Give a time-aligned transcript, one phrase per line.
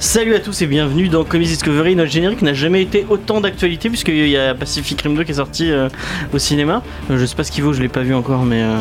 [0.00, 1.94] Salut à tous et bienvenue dans Comics Discovery.
[1.94, 5.34] Notre générique n'a jamais été autant d'actualité puisqu'il y a Pacific Rim 2 qui est
[5.34, 5.90] sorti euh,
[6.32, 6.82] au cinéma.
[7.10, 8.78] Euh, je sais pas ce qu'il vaut, je l'ai pas vu encore, mais euh,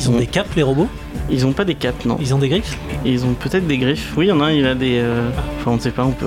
[0.00, 0.88] Ils ont des capes, les robots?
[1.30, 2.16] Ils ont pas des capes, non.
[2.20, 4.12] Ils ont des griffes Ils ont peut-être des griffes.
[4.16, 4.98] Oui, il y en a un, il a des.
[4.98, 5.28] euh,
[5.60, 6.26] Enfin, on ne sait pas, on peut.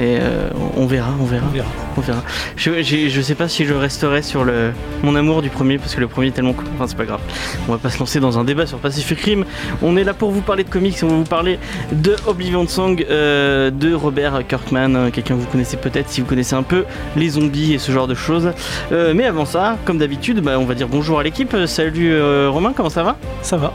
[0.00, 1.44] Et euh, on verra, on verra.
[1.48, 1.68] On verra.
[1.98, 2.22] On verra.
[2.56, 4.70] Je, je sais pas si je resterai sur le
[5.02, 6.64] mon amour du premier parce que le premier est tellement cool.
[6.74, 7.20] Enfin, c'est pas grave.
[7.68, 9.44] On va pas se lancer dans un débat sur Pacific Rim.
[9.82, 10.96] On est là pour vous parler de comics.
[11.02, 11.58] On va vous parler
[11.92, 15.10] de Oblivion Song euh, de Robert Kirkman.
[15.12, 16.84] Quelqu'un que vous connaissez peut-être si vous connaissez un peu
[17.14, 18.50] les zombies et ce genre de choses.
[18.92, 21.54] Euh, mais avant ça, comme d'habitude, bah, on va dire bonjour à l'équipe.
[21.66, 22.18] Salut
[22.48, 23.18] Romain, comment ça va?
[23.42, 23.72] Ça va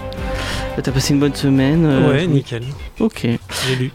[0.81, 2.63] T'as passé une bonne semaine euh, Ouais, nickel.
[2.99, 3.21] Ok.
[3.23, 3.91] J'ai lu.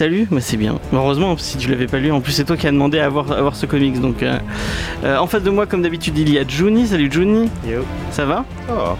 [0.00, 0.78] T'as lu Bah c'est bien.
[0.94, 3.30] Heureusement, si tu l'avais pas lu, en plus c'est toi qui as demandé à avoir,
[3.32, 4.00] à voir ce comics.
[4.00, 4.38] Donc, euh,
[5.04, 6.86] euh, en face de moi, comme d'habitude, il y a Juni.
[6.86, 7.50] Salut Juni.
[7.68, 7.80] Yo.
[8.10, 8.46] Ça va?
[8.70, 8.96] Oh.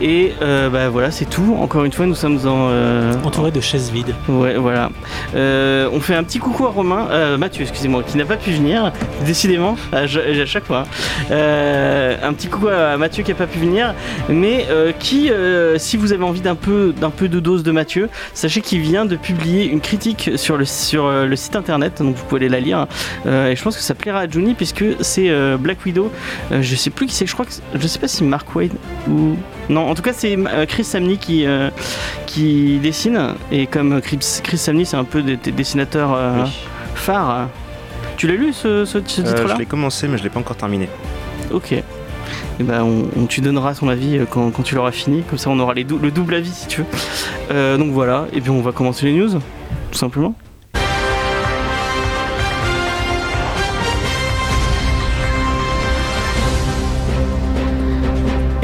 [0.00, 1.54] Et euh, bah voilà, c'est tout.
[1.60, 2.68] Encore une fois, nous sommes en.
[2.70, 4.14] euh, Entouré de chaises vides.
[4.26, 4.88] Ouais, voilà.
[5.34, 8.52] Euh, on fait un petit coucou à Romain, euh, Mathieu, excusez-moi, qui n'a pas pu
[8.52, 8.90] venir,
[9.26, 10.06] décidément, à, à
[10.46, 10.84] chaque fois.
[11.30, 13.94] Euh, un petit coucou à Mathieu qui n'a pas pu venir,
[14.30, 17.70] mais euh, qui, euh, si vous avez envie d'un peu, d'un peu de dose de
[17.70, 22.02] Mathieu, sachez qu'il vient de publier une critique sur le, sur euh, le site internet,
[22.02, 22.86] donc vous pouvez aller la lire.
[23.26, 26.10] Euh, et je pense que ça plaira à Johnny puisque c'est euh, Black Widow.
[26.50, 28.72] Euh, je sais plus qui c'est, je crois que je sais pas si Mark Wade
[29.08, 29.36] ou
[29.68, 29.88] non.
[29.88, 30.36] En tout cas, c'est
[30.68, 31.46] Chris Samney qui
[32.26, 36.50] qui dessine et comme Chris, Chris Samney c'est un peu des, des dessinateurs Oui.
[36.94, 37.48] phares.
[38.16, 40.56] Tu l'as lu ce, ce- ce titre-là je l'ai commencé, mais je l'ai pas encore
[40.56, 40.88] terminé.
[41.50, 41.74] Ok.
[42.60, 45.58] Et ben, on, tu donneras ton avis euh, quand, tu l'auras fini, comme ça on
[45.58, 46.86] aura le double avis si tu veux.
[47.50, 50.34] Euh, donc voilà, et puis on va commencer les news, tout simplement.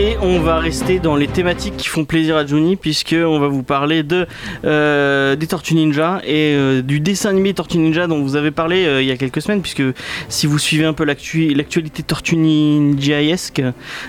[0.01, 3.49] Et on va rester dans les thématiques qui font plaisir à Johnny, puisque on va
[3.49, 4.29] vous parler de
[4.65, 8.87] euh, des Tortues Ninja et euh, du dessin animé Tortues Ninja dont vous avez parlé
[8.87, 9.83] euh, il y a quelques semaines, puisque
[10.29, 13.61] si vous suivez un peu l'actu- l'actualité Tortues Ninjaesque,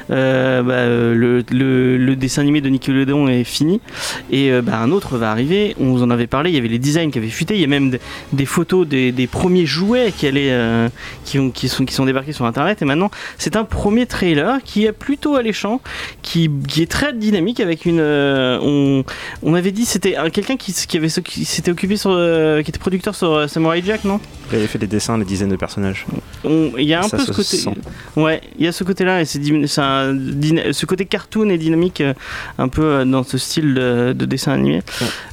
[0.09, 3.81] bah, le, dessin animé de Nickelodeon est fini.
[4.29, 5.75] Et bah, un autre va arriver.
[5.79, 7.63] On vous en avait parlé, il y avait les designs qui avaient fuité, il y
[7.63, 7.97] a même
[8.31, 12.83] des, photos des, premiers jouets qui, sont, qui sont débarqués sur internet.
[12.83, 15.78] Et maintenant c'est un premier trailer qui est plutôt alléchant,
[16.21, 17.99] qui, qui est très dynamique avec une.
[17.99, 19.03] euh, on,
[19.43, 22.69] on avait dit c'était un- quelqu'un qui, qui avait qui s'était occupé sur, euh, qui
[22.69, 24.19] était producteur sur euh, Samurai Jack, non?
[24.51, 26.05] Il avait fait des dessins, des dizaines de personnages.
[26.43, 27.57] On- Il y a un Ça peu ce côté.
[27.57, 27.73] sent.
[28.15, 32.03] Ouais, il y a ce côté-là et c'est ce côté cartoon et dynamique
[32.57, 34.81] un peu dans ce style de, de dessin animé.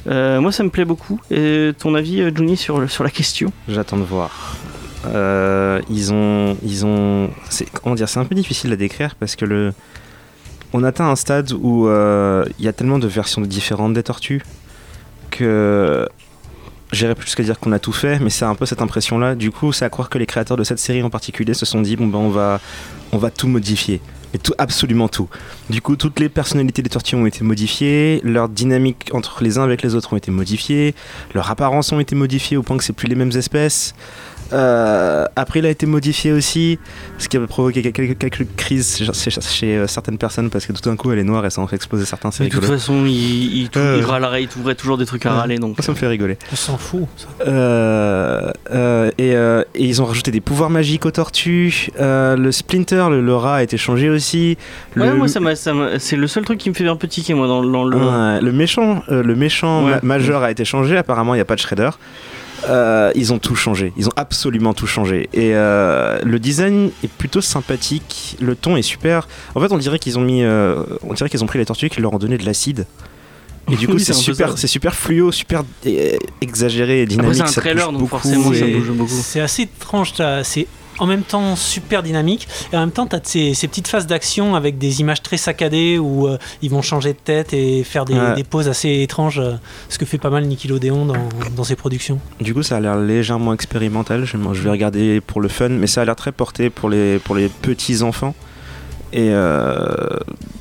[0.07, 1.19] Euh, moi, ça me plaît beaucoup.
[1.31, 3.51] Et ton avis, Johnny, sur, sur la question?
[3.67, 4.55] J'attends de voir.
[5.05, 9.35] Euh, ils ont, ils ont, c'est comment dire, c'est un peu difficile à décrire parce
[9.35, 9.73] que le,
[10.73, 14.43] on atteint un stade où euh, il y a tellement de versions différentes des tortues
[15.31, 16.07] que
[16.91, 19.35] j'irais plus qu'à dire qu'on a tout fait, mais c'est un peu cette impression-là.
[19.35, 21.81] Du coup, c'est à croire que les créateurs de cette série en particulier se sont
[21.81, 22.59] dit bon ben on va,
[23.11, 24.01] on va tout modifier.
[24.33, 25.29] Mais tout, absolument tout.
[25.69, 29.63] Du coup, toutes les personnalités des tortues ont été modifiées, leur dynamique entre les uns
[29.63, 30.95] avec les autres ont été modifiées,
[31.33, 33.95] leur apparence ont été modifiées au point que c'est plus les mêmes espèces.
[34.53, 36.79] Euh, après, il a été modifié aussi,
[37.17, 40.73] ce qui a provoqué quelques, quelques crises chez, chez- chez, euh, certaines personnes parce que
[40.73, 42.29] tout d'un coup elle est noire et ça en fait exploser certains.
[42.39, 43.97] Mais de toute façon, il, il, tou- Euh.
[43.99, 45.57] il râlerait, il trouverait toujours des trucs à râler.
[45.57, 46.37] Donc, ça me fait rigoler.
[46.51, 47.07] On s'en fout.
[47.17, 47.27] ça.
[47.47, 51.89] Euh, euh, et, euh, et ils ont rajouté des pouvoirs magiques aux tortues.
[51.99, 54.57] Euh, le Splinter, le, le rat a été changé aussi.
[54.95, 56.95] Ouais, Le- moi, ça m'a- ça m'a- c'est le seul truc qui me fait un
[56.95, 57.97] peu tiquer, moi, dans, dans le.
[57.97, 59.91] Ouais, le méchant, euh, le méchant Ouais.
[60.01, 60.97] ma- majeur a été changé.
[60.97, 61.89] Apparemment, il n'y a pas de Shredder.
[62.67, 63.93] Euh, ils ont tout changé.
[63.97, 65.29] Ils ont absolument tout changé.
[65.33, 68.35] Et euh, le design est plutôt sympathique.
[68.41, 69.27] Le ton est super.
[69.55, 71.85] En fait, on dirait qu'ils ont mis, euh, on dirait qu'ils ont pris les tortues
[71.85, 72.85] et qu'ils leur ont donné de l'acide.
[73.71, 74.57] Et du coup, Oui, c'est super, ça.
[74.57, 75.63] c'est super fluo, super
[76.41, 77.35] exagéré et dynamique.
[77.35, 79.11] C'est un ça trailer, donc forcément, ça et- bouge beaucoup.
[79.21, 80.13] C'est assez étrange.
[80.43, 80.67] C'est
[80.99, 84.07] en même temps super dynamique et en même temps, tu as ces, ces petites phases
[84.07, 88.05] d'action avec des images très saccadées où euh, ils vont changer de tête et faire
[88.05, 88.33] des, Ouais.
[88.35, 89.53] des poses assez étranges, euh,
[89.89, 92.19] ce que fait pas mal Nickelodeon dans, dans ses productions.
[92.41, 94.25] Du coup, ça a l'air légèrement expérimental.
[94.25, 97.35] Je, vais regarder pour le fun, mais ça a l'air très porté pour les, pour
[97.35, 98.33] les petits enfants.
[99.13, 99.85] Et euh,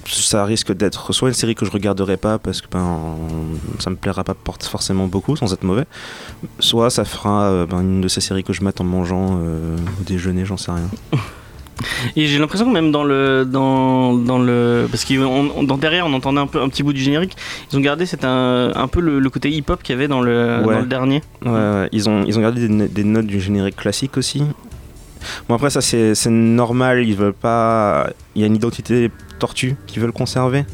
[0.07, 3.17] ça risque d'être soit une série que je regarderai pas parce que ben,
[3.81, 5.85] ça me plaira pas forcément beaucoup sans être mauvais,
[6.61, 9.77] soit ça fera euh, ben, une de ces séries que je mate en mangeant euh,
[10.01, 10.89] au déjeuner, j'en sais rien.
[12.17, 16.13] Et j'ai l'impression que même dans le dans, dans le parce qu'on dans derrière on
[16.15, 17.37] entendait un peu un petit bout du générique.
[17.71, 20.23] Ils ont gardé c'est un, un peu le, le côté hip-hop qu'il y avait dans
[20.23, 20.75] le, Ouais.
[20.75, 21.21] dans le dernier.
[21.45, 24.43] Ouais, ouais, Ils, ont, ils ont gardé des, des notes du générique classique aussi.
[25.49, 27.05] Bon, après, ça, c'est normal.
[27.07, 28.11] Ils veulent pas.
[28.35, 30.65] Il y a une identité tortue qu'ils veulent conserver.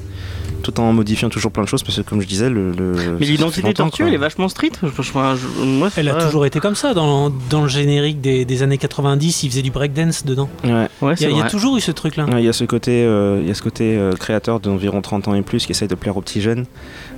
[0.62, 1.82] Tout en modifiant toujours plein de choses.
[1.82, 2.72] Parce que, comme je disais, le.
[3.18, 4.08] Mais l'identité tortue quoi.
[4.08, 4.70] elle est vachement street.
[4.82, 6.94] Je, je- je- moi, c'est Elle a toujours été comme ça.
[6.94, 10.48] Dans, dans le générique des, des années 90, il faisait du breakdance dedans.
[10.64, 10.88] Ouais.
[11.02, 11.50] Ouais, Il c'est y, a- il y a vrai.
[11.50, 12.26] toujours eu ce truc-là.
[12.26, 15.00] Ouais, Il y a ce côté, euh, il y a ce côté euh, créateur d'environ
[15.02, 16.66] 30 ans et plus qui essaye de plaire aux petits jeunes.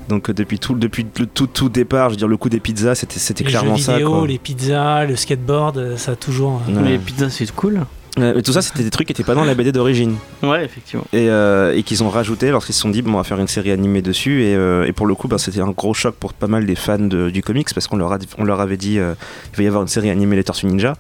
[0.09, 2.61] Donc euh, depuis tout, depuis le tout, tout départ, je veux dire le coup des
[2.61, 3.93] pizzas, c'était, c'était Les clairement jeux ça.
[3.95, 4.27] vidéo, quoi.
[4.27, 6.61] les pizzas, le skateboard, euh, ça a toujours.
[6.69, 6.83] euh, Ouais.
[6.83, 7.81] Mais pizza c'est cool.
[8.17, 10.17] Mais tout ça, c'était des trucs qui n'étaient pas dans la BD d'origine.
[10.43, 11.05] Ouais, effectivement.
[11.13, 13.49] et, euh, et qu'ils ont rajouté lorsqu'ils se sont dit bon, on va faire une
[13.49, 16.33] série animée dessus et, euh, et pour le coup bah, c'était un gros choc pour
[16.33, 18.99] pas mal des fans de- du comics parce qu'on leur, a- on leur avait dit
[19.01, 19.15] euh,
[19.53, 20.95] il va y avoir une série animée les Tortues Ninja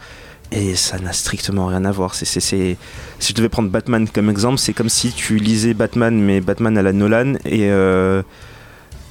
[0.50, 2.76] et ça n'a strictement rien à voir c'est- si
[3.20, 6.82] je devais prendre Batman comme exemple c'est comme si tu lisais Batman mais Batman à
[6.82, 8.22] la Nolan et euh,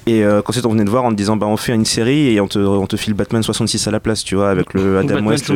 [0.05, 2.33] et euh, qu'ensuite on venait de voir en te disant bah on fait une série
[2.33, 4.97] et on te, on te file Batman 66 à la place tu vois avec le
[4.99, 5.55] Adam Batman West le-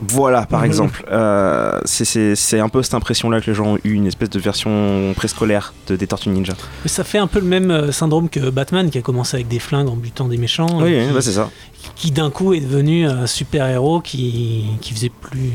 [0.00, 1.04] voilà, par exemple.
[1.10, 4.28] Euh, c'est- c'est c'est un peu cette impression-là que les gens ont eu, une espèce
[4.30, 6.54] de version préscolaire de, des Tortues Ninja.
[6.82, 9.46] Mais ça fait un peu le même euh, syndrome que Batman qui a commencé avec
[9.48, 10.66] des flingues en butant des méchants.
[10.82, 11.48] Oui, oui, qui, bah, c'est ça.
[11.94, 15.52] qui d'un coup est devenu un super-héros qui, qui faisait plus.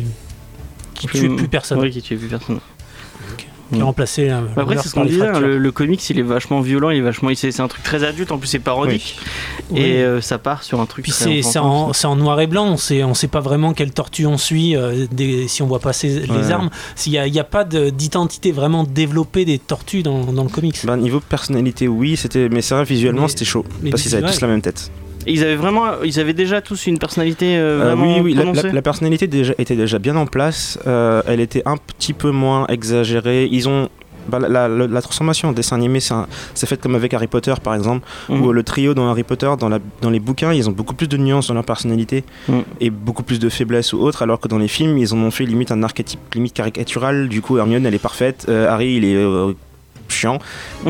[0.96, 1.80] qui tuait plus personne.
[1.80, 2.60] Oui, qui tuait plus personne.
[3.74, 4.42] Qui a remplacé la.
[4.42, 6.98] Bah Après, c'est ce qu'on disait, hein, le, le comics il est vachement violent, il
[6.98, 7.30] est vachement.
[7.30, 9.18] il- C'est un truc très adulte, en plus c'est parodique.
[9.69, 9.80] Oui.
[9.81, 12.77] Et euh, ça part sur un truc Puis c'est en, en noir et blanc, on
[12.77, 16.21] sait, on sait pas vraiment quelle tortue on suit euh, des- si on voit passer
[16.21, 16.51] les Ouais.
[16.51, 16.69] armes.
[17.06, 20.44] Il n'y a, il y a pas de- d'identité vraiment développée des tortues dans, dans
[20.44, 20.80] le comics.
[20.86, 23.65] Bah, niveau personnalité, oui, c'était, mais c'est vrai, visuellement, c'était chaud.
[23.81, 24.92] mais Parce qu'ils avaient tous la même tête.
[25.27, 26.01] Et ils avaient vraiment.
[26.04, 28.81] Ils avaient déjà tous une personnalité euh, Euh, vraiment oui, oui, la, prononcée la- la
[28.81, 30.80] personnalité déjà, était déjà bien en place.
[30.88, 33.48] Euh, elle était un petit peu moins exagérée.
[33.51, 33.89] Ils ont.
[34.30, 38.42] bah, la, transformation en dessin animé, c'est fait comme avec Harry Potter par exemple, Mhm.
[38.42, 41.48] où le trio dans Harry Potter, dans, les bouquins, ils ont beaucoup plus de nuances
[41.48, 42.63] dans leur personnalité Mhm.
[42.80, 45.31] et beaucoup plus de faiblesses ou autres, alors que dans les films, ils en ont
[45.31, 47.27] fait limite un archétype limite caricatural.
[47.27, 49.54] Du coup, Hermione, elle est parfaite, euh, Harry, il est euh,
[50.10, 50.38] chiant,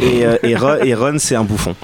[0.01, 1.75] et, euh, et Ron, et Ron, c'est un bouffon.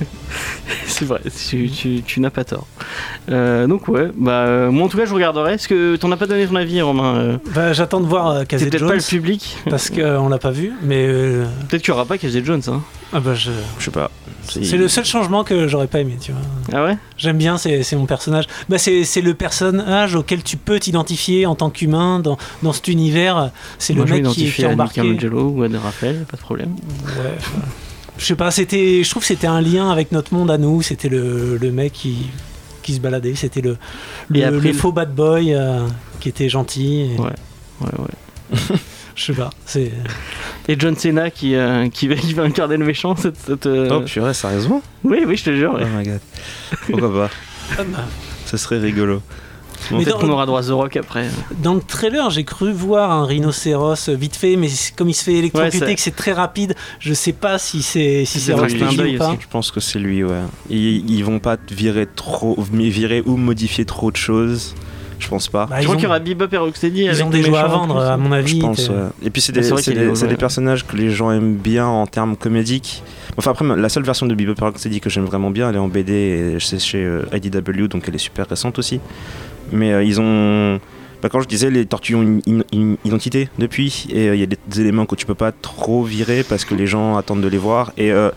[0.86, 2.66] C'est vrai, tu, tu- tu n'as pas tort.
[3.30, 5.54] Euh, donc, ouais, bah, euh, moi en tout cas, je regarderai.
[5.54, 8.40] Est-ce que t'en as pas donné ton avis, Romain euh, Bah, J'attends de voir euh,
[8.40, 9.56] C'est Casey peut-être Jones pas le public.
[9.68, 12.62] parce qu'on l'a pas vu, mais euh, Peut-être qu'il y aura pas Casey Jones.
[12.68, 12.82] Hein.
[13.12, 14.10] ah bah, je- Je sais pas.
[14.48, 16.16] c'est le seul changement que j'aurais pas aimé.
[16.20, 16.40] Tu vois.
[16.72, 16.96] Ah ouais?
[17.16, 18.46] J'aime bien, c'est c'est mon personnage.
[18.68, 22.88] Bah, c'est c'est le personnage auquel tu peux t'identifier en tant qu'humain dans, dans cet
[22.88, 23.50] univers.
[23.78, 25.02] C'est le mec qui, qui est à embarqué.
[25.02, 26.74] Michelangelo ou à De Raphaël, pas de problème.
[27.18, 27.36] Ouais,
[28.20, 30.82] je sais pas, c'était, je trouve que c'était un lien avec notre monde à nous.
[30.82, 32.18] C'était le, le mec qui,
[32.82, 33.34] qui se baladait.
[33.34, 33.76] C'était le,
[34.28, 35.86] le, après, le le- faux bad boy euh,
[36.20, 37.00] qui était gentil.
[37.16, 37.30] et- Ouais.
[37.80, 38.58] Ouais, ouais.
[39.16, 39.50] Je sais pas.
[39.66, 39.90] C'est,
[40.68, 43.16] Et John Cena qui, euh, qui, va, qui va incarner le méchant.
[43.16, 44.82] Cette, cette, euh, Oh purée, sérieusement?
[45.04, 45.74] Oui, oui, je te jure.
[45.74, 45.82] ouais.
[45.84, 46.20] Oh my god.
[46.88, 47.30] Pourquoi pas?
[47.78, 48.04] Ah bah,
[48.46, 49.20] Ça serait rigolo.
[49.90, 51.28] Bon, Mais Peut-être dans- qu'on aura droit à The Rock après.
[51.62, 55.34] Dans le trailer, j'ai cru voir un rhinocéros vite fait, mais comme il se fait
[55.34, 59.36] électrocuter, Ouais, que c'est très rapide, je sais pas si c'est si C'est ou pas.
[59.40, 60.42] Je pense que c'est lui, ouais.
[60.68, 64.74] Ils, ils vont pas virer trop, virer ou modifier trop de choses.
[65.20, 65.66] Je pense pas.
[65.66, 67.04] Bah, je ils crois ont, qu'il y aura Bebop et Rocksteady.
[67.04, 68.56] ils ont des jouets à vendre, à mon avis.
[68.56, 68.94] Je pense, ouais.
[69.22, 70.28] Et puis c'est Ah, des, des- c'est ouais.
[70.28, 73.02] des personnages que les gens aiment bien en termes comédiques.
[73.36, 75.78] Enfin après, la seule version de Bebop et Rocksteady que j'aime vraiment bien, elle est
[75.78, 79.00] en BD et c'est chez euh, IDW, donc elle est super récente aussi.
[79.72, 80.80] Mais euh, ils ont...
[81.22, 84.40] Bah, quand je disais, les tortues ont une, une- une identité depuis, et euh, il
[84.40, 87.16] y a des, des éléments que tu peux pas trop virer parce que les gens
[87.18, 87.92] attendent de les voir.
[87.98, 88.30] Et euh,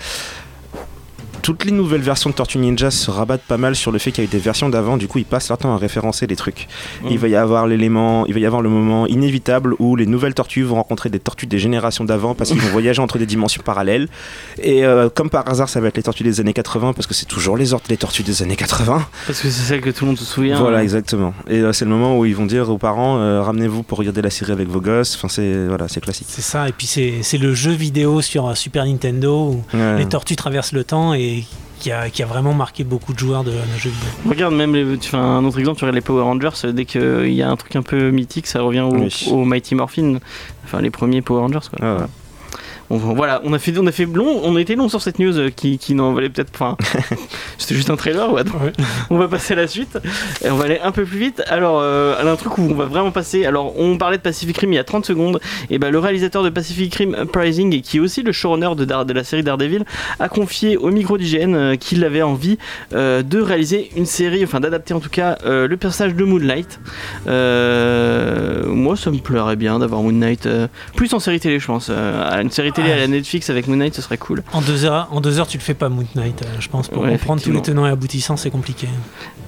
[1.44, 4.24] toutes les nouvelles versions de Tortue Ninja se rabattent pas mal sur le fait qu'il
[4.24, 6.36] y a eu des versions d'avant, du coup ils passent leur temps à référencer les
[6.36, 6.68] trucs.
[7.10, 10.34] Il va y avoir l'élément, il va y avoir le moment inévitable où les nouvelles
[10.34, 13.62] tortues vont rencontrer des tortues des générations d'avant parce qu'ils vont voyager entre des dimensions
[13.64, 14.08] parallèles.
[14.62, 17.14] Et euh, comme par hasard, ça va être les tortues des années 80 parce que
[17.14, 19.06] c'est toujours les, or- les tortues des années 80.
[19.28, 20.58] Parce que c'est celle que tout le monde se souvient.
[20.60, 20.82] Voilà, hein.
[20.82, 21.34] exactement.
[21.50, 24.22] Et euh, c'est le moment où ils vont dire aux parents euh, ramenez-vous pour regarder
[24.22, 25.16] la série avec vos gosses.
[25.18, 26.28] Enfin, c'est voilà, c'est classique.
[26.30, 29.98] C'est ça, et puis c'est c'est le jeu vidéo sur Super Nintendo où Ouais.
[29.98, 31.33] les tortues traversent le temps et
[31.80, 34.10] qui a, qui a vraiment marqué beaucoup de joueurs de, de jeux vidéo.
[34.30, 36.86] Regarde même les, tu fais un autre exemple, tu regardes les Power Rangers, euh, dès
[36.86, 39.28] qu'il y a un truc un peu mythique, ça revient au, Oui.
[39.32, 40.20] au Mighty Morphin,
[40.64, 41.80] enfin les premiers Power Rangers quoi.
[41.82, 42.08] Ah ouais.
[42.90, 45.20] On- voilà, on a fait, on a fait long, on a été long sur cette
[45.20, 46.52] news euh, qui, qui n'en valait peut-être.
[46.54, 46.78] Enfin,
[47.58, 48.32] c'était juste un trailer.
[48.32, 48.72] Ouais, donc Ouais.
[49.10, 49.98] on va passer à la suite.
[50.44, 51.42] Et on va aller un peu plus vite.
[51.48, 53.46] Alors, euh, un truc où on va vraiment passer.
[53.46, 55.40] Alors, on parlait de Pacific Rim il y a 30 secondes.
[55.70, 58.86] Et ben, le réalisateur de Pacific Rim Uprising et qui est aussi le showrunner de,
[58.86, 59.84] Dar- de la série Daredevil
[60.20, 62.58] a confié au micro d'IGN euh, qu'il avait envie
[62.94, 66.80] euh, de réaliser une série, enfin d'adapter en tout cas le personnage de Moonlight.
[68.68, 71.88] Moi, ça me plairait bien d'avoir Moon Knight euh, plus en série télé, je pense.
[71.90, 74.44] Euh, une série télé à la Netflix avec Moon Knight, ce serait cool.
[74.54, 76.88] En deux heures, en deux heures, tu le fais pas Moon Knight, euh, je pense.
[76.90, 78.88] Pour Ouais, comprendre tous les tenants et aboutissants, c'est compliqué.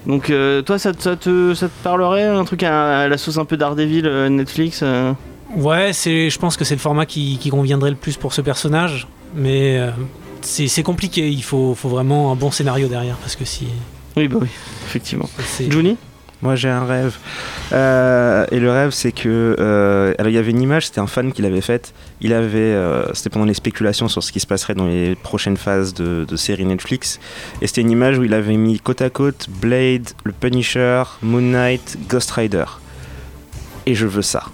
[0.06, 3.18] Donc, euh, toi, ça, te- ça te, ça te parlerait un truc à, à la
[3.18, 5.12] sauce un peu Daredevil euh, Netflix euh?
[5.54, 8.40] Ouais, c'est, je pense que c'est le format qui, qui conviendrait le plus pour ce
[8.40, 9.80] personnage, mais
[10.40, 11.28] c'est, compliqué.
[11.28, 13.66] Il faut, faut vraiment un bon scénario derrière parce que si.
[14.16, 14.48] Oui, bah oui,
[14.86, 15.28] effectivement.
[15.68, 15.96] Juni
[16.42, 17.16] Moi j'ai un rêve.
[17.72, 19.56] Euh, et le rêve c'est que...
[19.58, 21.94] euh, il y avait une image, c'était un fan qui l'avait faite.
[22.20, 22.58] Il avait...
[22.58, 26.24] euh, c'était pendant les spéculations sur ce qui se passerait dans les prochaines phases de,
[26.28, 27.20] de séries Netflix.
[27.62, 31.40] Et c'était une image où il avait mis côte à côte Blade, le Punisher, Moon
[31.40, 32.66] Knight, Ghost Rider.
[33.86, 34.44] Et je veux ça.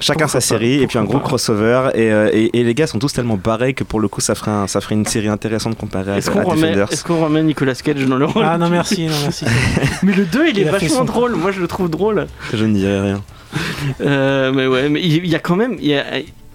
[0.00, 2.74] Chacun Pourquoi sa pas, série et puis un gros crossover et, euh, et- et les
[2.74, 5.06] gars sont tous tellement barrés que pour le coup ça ferait, un- ça ferait une
[5.06, 6.92] série intéressante comparée à, Est-ce à qu'on remet, Defenders.
[6.92, 9.44] est-ce qu'on remet Nicolas Cage dans le rôle Ah non, merci, non, merci.
[10.02, 11.34] Mais le 2, il est Il fait vachement son- drôle.
[11.36, 12.26] Moi, je le trouve drôle.
[12.52, 13.22] Je ne dirais rien.
[14.00, 16.04] Euh, mais ouais, mais il y a quand même il y a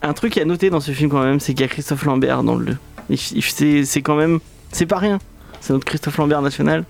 [0.04, 2.44] un truc à noter dans ce film quand même, c'est qu'il y a Christophe Lambert
[2.44, 2.78] dans le 2.
[3.10, 4.40] Il- il- C'est c'est quand même,
[4.72, 5.20] c'est pas rien.
[5.62, 6.84] C'est notre Christophe Lambert national.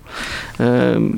[0.60, 1.08] Euh,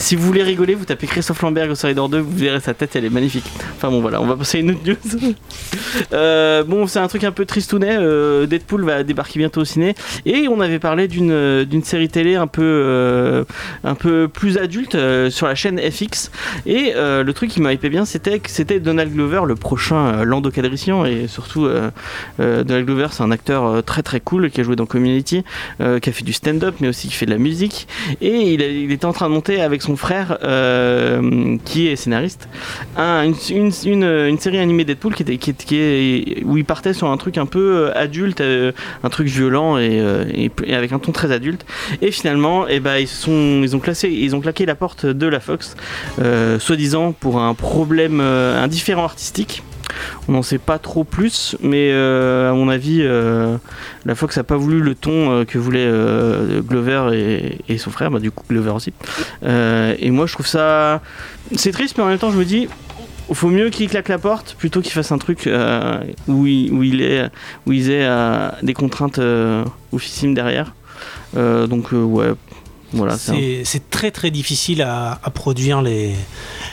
[0.00, 2.94] Si vous voulez rigoler, vous tapez Christophe Lambert Ghost Rider 2, vous verrez sa tête,
[2.96, 3.44] elle est magnifique.
[3.76, 5.34] Enfin bon voilà, on va passer à une autre news.
[6.12, 7.96] Euh, bon, c'est un truc un peu tristounet.
[7.98, 9.94] euh, Deadpool va débarquer bientôt au ciné
[10.26, 13.44] et on avait parlé d'une euh, série télé un peu euh,
[13.84, 14.96] un peu plus adulte
[15.30, 16.30] sur la chaîne FX.
[16.66, 20.50] Et le truc qui m'a hypé bien, c'était que c'était Donald Glover, le prochain Lando
[21.06, 21.68] et surtout
[22.38, 25.44] Donald Glover, c'est un acteur très très cool qui a joué dans Community,
[25.78, 27.86] qui a fait du stand-up mais aussi qui fait de la musique
[28.20, 31.96] et il, a- il était en train de monter avec son frère euh, qui est
[31.96, 32.48] scénariste
[32.96, 37.38] un- une, série animée Deadpool qui était, qui, est- où il partait sur un truc
[37.38, 40.02] un peu euh, adulte euh, un truc violent et,
[40.34, 41.64] et- et avec un ton très adulte.
[42.02, 45.40] Et finalement eh ben, ils, sont, ils, ont ils ont claqué la porte de la
[45.40, 45.76] Fox
[46.58, 49.62] soi-disant pour un problème un différent artistique
[50.28, 53.56] on n'en sait pas trop plus, mais euh, à mon avis, euh,
[54.04, 55.90] la Fox n'a pas voulu le ton euh, que voulaient
[56.62, 58.92] Glover et, son frère, bah, du coup Glover aussi.
[59.42, 61.00] Et moi, je trouve ça.
[61.54, 62.68] C'est triste, mais en même temps, je me dis.
[63.32, 65.50] Faut mieux qu'il claque la porte plutôt qu'il fasse un truc
[66.28, 67.28] où, il, où il est
[67.66, 68.08] où ils aient
[68.62, 69.64] des contraintes euh,
[70.22, 70.74] derrière.
[71.34, 72.34] Donc ouais,
[72.92, 73.16] voilà.
[73.18, 76.14] c'est très très difficile à produire les,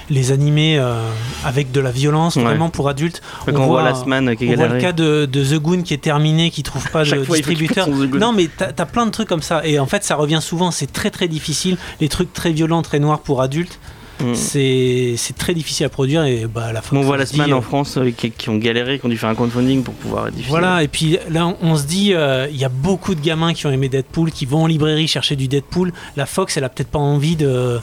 [0.10, 1.07] les animés euh,
[1.45, 2.43] avec de la violence Ouais.
[2.43, 3.22] vraiment pour adultes.
[3.45, 5.81] Quand on, voit Last Man qui est On voit le cas de, de The Goon
[5.83, 7.88] qui est terminé, qui trouve pas de fois, distributeur.
[7.89, 9.65] Non, mais t'as as plein de trucs comme ça.
[9.65, 10.72] Et en fait, ça revient souvent.
[10.72, 11.77] C'est très très difficile.
[12.01, 13.79] Les trucs très violents, très noirs pour adultes,
[14.24, 14.36] Mm.
[14.36, 16.24] c'est c'est très difficile à produire.
[16.24, 18.50] Et bah, la Fox, On voit se Last Man dit, en France euh, qui, qui
[18.50, 20.50] ont galéré, qui ont dû faire un crowdfunding pour pouvoir diffuser.
[20.50, 23.53] Voilà, et puis là, on- on se dit, euh, il y a beaucoup de gamins
[23.53, 25.92] qui ont aimé Deadpool, qui vont en librairie chercher du Deadpool.
[26.18, 27.80] La Fox, elle a peut-être pas envie de,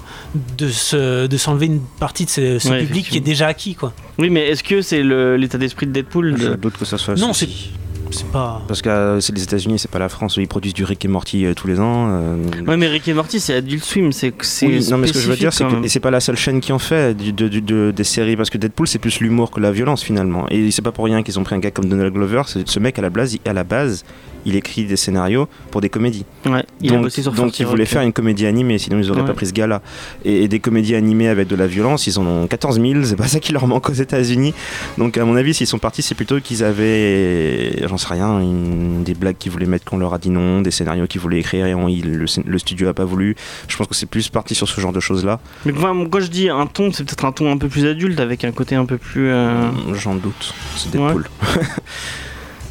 [0.58, 3.74] de se- de s'enlever une partie de ce, ce Ouais, public qui est déjà acquis,
[3.74, 3.92] quoi.
[4.18, 7.14] Oui, mais est-ce que c'est l'état d'esprit de Deadpool Je de- doute que ça soit.
[7.16, 7.70] Non, souci.
[8.12, 8.60] C'est pas.
[8.66, 11.04] Parce que euh, c'est les États-Unis, c'est pas la France où ils produisent du Rick
[11.04, 12.08] et Morty euh, tous les ans.
[12.10, 12.36] euh,
[12.66, 15.28] Ouais, mais Rick et Morty, c'est Adult Swim, c'est oui, non, mais ce que je
[15.30, 17.48] veux dire, c'est que et c'est pas la seule chaîne qui en fait du- de-
[17.48, 20.46] du- de- des séries, parce que Deadpool c'est plus l'humour que la violence finalement.
[20.50, 22.42] Et c'est pas pour rien qu'ils ont pris un gars comme Donald Glover.
[22.46, 24.04] Ce mec à la base, il- à la base,
[24.46, 26.24] il écrit des scénarios pour des comédies.
[26.46, 28.98] Ouais, il a donc, bossé sur donc 30 il voulait faire une comédie animée, sinon
[28.98, 29.26] ils auraient Ouais.
[29.26, 29.82] pas pris ce gars-là.
[30.24, 33.16] Et, et des comédies animées avec de la violence, ils en ont 14 000, c'est
[33.16, 34.54] pas ça qui leur manque aux États-Unis.
[34.98, 39.02] Donc à mon avis, s'ils sont partis, c'est plutôt qu'ils avaient, j'en sais rien, une-
[39.04, 41.66] des blagues qu'ils voulaient mettre qu'on leur a dit non, des scénarios qu'ils voulaient écrire
[41.66, 43.36] et on- il- le, le studio a pas voulu.
[43.68, 45.40] Je pense que c'est plus parti sur ce genre de choses-là.
[45.66, 48.20] Mais enfin, quand je dis un ton, c'est peut-être un ton un peu plus adulte,
[48.20, 49.28] avec un côté un peu plus.
[49.28, 50.54] euh, J'en doute.
[50.76, 51.28] C'est Deadpool.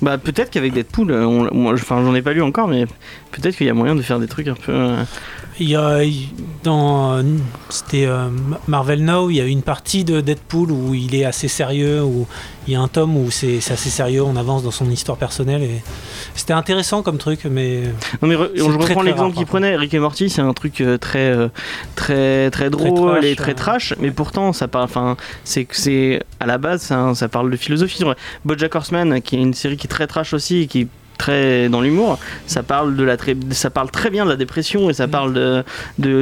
[0.02, 2.86] Bah, peut-être qu'avec Deadpool, euh, on- je- enfin, j'en ai pas lu encore, mais
[3.32, 4.72] peut-être qu'il y a moyen de faire des trucs un peu.
[4.74, 5.04] euh,
[5.60, 6.00] Il y a,
[6.64, 7.24] dans euh,
[7.70, 8.30] c'était euh,
[8.68, 12.28] Marvel Now, il y a une partie de Deadpool où il est assez sérieux, où
[12.68, 15.64] il y a un tome où c'est assez sérieux, on avance dans son histoire personnelle
[15.64, 15.82] et
[16.36, 17.82] c'était intéressant comme truc, mais
[18.22, 21.36] Non mais re- je reprends l'exemple qu'il prenait, Rick et Morty, c'est un truc très
[21.96, 23.56] très très drôle trash, et très euh.
[23.56, 27.50] trash, mais pourtant ça parle, enfin c'est que c'est à la base ça, ça parle
[27.52, 28.02] de philosophie.
[28.46, 30.88] BoJack Horseman, qui est une série qui est très trash aussi, et qui
[31.20, 34.90] très dans l'humour, ça parle de la très, ça parle très bien de la dépression
[34.90, 35.12] et ça Mm.
[35.12, 35.64] parle de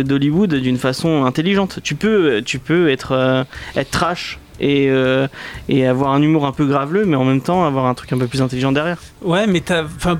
[0.01, 1.79] d'Hollywood d'une façon intelligente.
[1.83, 3.43] Tu peux tu peux être euh,
[3.77, 5.27] être trash et, euh,
[5.69, 8.17] et avoir un humour un peu graveleux, mais en même temps avoir un truc un
[8.17, 8.97] peu plus intelligent derrière.
[9.21, 9.61] Ouais, mais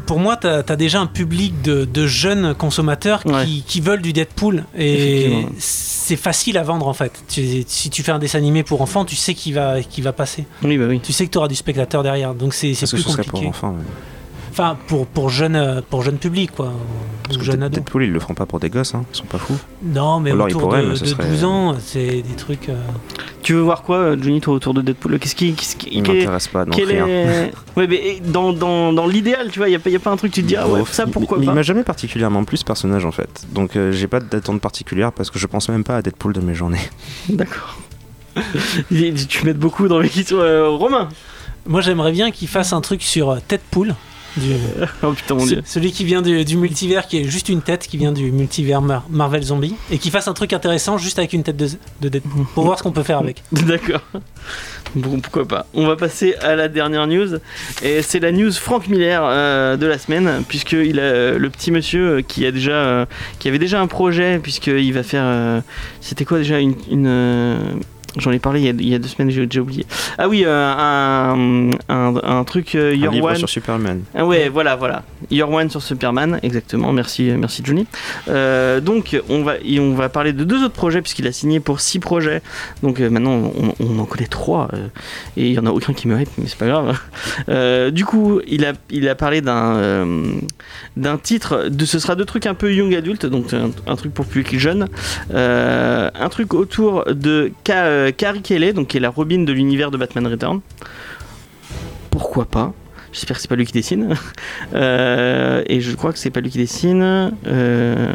[0.06, 3.46] pour moi, tu as, déjà un public de, de jeunes consommateurs qui, Ouais.
[3.66, 4.66] qui veulent du Deadpool.
[4.78, 7.14] Et c'est facile à vendre en fait.
[7.28, 10.14] Tu- si tu fais un dessin animé pour enfants, tu sais qu'il va, qu'il va
[10.14, 10.46] passer.
[10.62, 11.00] Oui, bah oui.
[11.04, 12.36] Tu sais que tu auras du spectateur derrière.
[12.36, 13.50] Donc c'est c'est Parce que plus ce serait pour compliqué.
[13.50, 13.76] enfants.
[13.76, 13.84] mais-
[14.60, 16.74] Enfin, pour, pour, jeunes, euh, pour jeunes publics, quoi.
[17.24, 17.70] Parce que ados.
[17.70, 19.06] Deadpool, ils le feront pas pour des gosses, hein.
[19.14, 19.56] ils sont pas fous.
[19.84, 22.24] Non, mais Ou alors, ils autour pourraient, de, mais ce de serait- 12 ans, c'est
[22.24, 22.70] des trucs.
[22.70, 22.76] euh,
[23.44, 25.20] Tu veux voir quoi, Johnny, toi, autour de Deadpool?
[25.20, 25.54] Qu'est-ce qui.
[25.54, 27.06] Qu'est-ce qui Ils quel est- m'intéressent pas, donc quel rien.
[27.06, 27.52] est...
[27.76, 30.10] Ouais, mais dans, dans, dans l'idéal, tu vois, il n'y a, pas- y a pas
[30.10, 31.44] un truc, tu te dis, ah ouais, ça pourquoi pas?
[31.44, 33.46] Il m'a jamais particulièrement plu ce personnage en fait.
[33.54, 36.42] Donc euh, j'ai pas d'attente particulière parce que je pense même pas à Deadpool de
[36.42, 36.82] mes journées.
[37.30, 37.78] D'accord.
[38.90, 40.40] tu m'aides beaucoup dans mes questions.
[40.40, 41.10] Euh, Romain
[41.68, 43.94] Moi, j'aimerais bien qu'ils fassent un truc sur Deadpool.
[44.38, 44.54] Du,
[45.04, 45.62] Oh putain, mon dieu.
[45.66, 48.82] Celui qui vient du, du multivers, qui est juste une tête, qui vient du multivers
[48.82, 51.68] Mar- Marvel Zombie, et qui fasse un truc intéressant juste avec une tête de,
[52.02, 53.44] de Deadpool, pour voir ce qu'on peut faire avec.
[53.52, 54.02] D'accord.
[54.96, 55.66] Bon, pourquoi pas.
[55.74, 57.38] On va passer à la dernière news.
[57.84, 61.72] Et c'est la news Frank Miller euh, de la semaine, puisqu'il a euh, le petit
[61.72, 63.06] monsieur euh, qui, a déjà, euh,
[63.40, 65.24] qui avait déjà un projet, puisqu'il va faire.
[65.26, 65.62] euh,
[66.02, 66.76] C'était quoi déjà une.
[66.90, 67.08] une,
[68.18, 69.86] J'en ai parlé il y a, il y a deux semaines, j'ai j'ai oublié.
[70.18, 73.36] Ah oui, euh, un, un, un truc euh, Un Your livre One.
[73.36, 74.02] sur Superman.
[74.16, 75.04] Ah ouais, voilà, voilà.
[75.32, 76.92] Your One sur Superman, exactement.
[76.94, 77.86] Merci, euh, merci Johnny.
[78.30, 81.60] Euh, donc, on va, et on va parler de deux autres projets puisqu'il a signé
[81.60, 82.42] pour six projets.
[82.84, 84.70] Donc maintenant, on, on en connaît trois
[85.36, 86.98] et il y en a aucun qui me hype, mais c'est pas grave.
[87.92, 90.06] Du coup, il a, il a parlé d'un,
[90.96, 91.70] d'un titre.
[91.70, 94.58] De, ce sera deux trucs un peu young adult, donc un, un truc pour public
[94.60, 94.88] jeune.
[95.34, 99.92] Un truc autour de Ka- euh, Carrie Kelly, donc qui est la Robin de l'univers
[99.92, 100.62] de Batman Return.
[102.10, 102.74] Pourquoi pas?
[103.14, 104.16] J'espère que c'est pas lui qui dessine.
[104.74, 107.32] Euh, et je crois que c'est pas lui qui dessine.
[107.48, 108.14] Euh,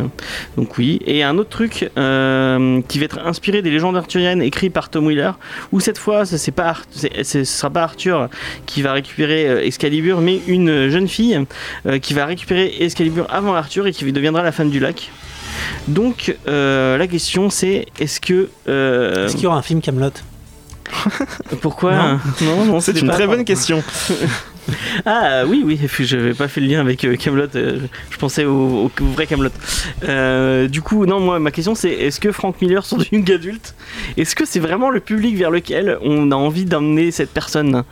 [0.57, 1.01] donc oui.
[1.07, 5.33] Et un autre truc qui va être inspiré des légendes arthuriennes écrites par Tom Wheeler.
[5.73, 8.29] Où cette fois, ce ce sera pas Arthur
[8.67, 11.41] qui va récupérer Excalibur, mais une jeune fille
[12.03, 15.11] qui va récupérer Excalibur avant Arthur et qui deviendra la femme du lac.
[15.89, 20.11] Donc euh, la question c'est est-ce que euh, Est-ce qu'il y aura un film Camelot
[21.63, 22.21] pourquoi Non.
[22.43, 23.83] non non C'est une pas- très bonne question.
[25.05, 27.49] Ah oui, oui, je n'avais pas fait le lien avec euh, Camelot.
[27.53, 29.51] je pensais au, au- au vrai Camelot.
[30.69, 33.75] du coup, non, moi, ma question c'est est-ce que Frank Miller sur du young adulte,
[34.17, 37.83] est-ce que c'est vraiment le public vers lequel on a envie d'emmener cette personne?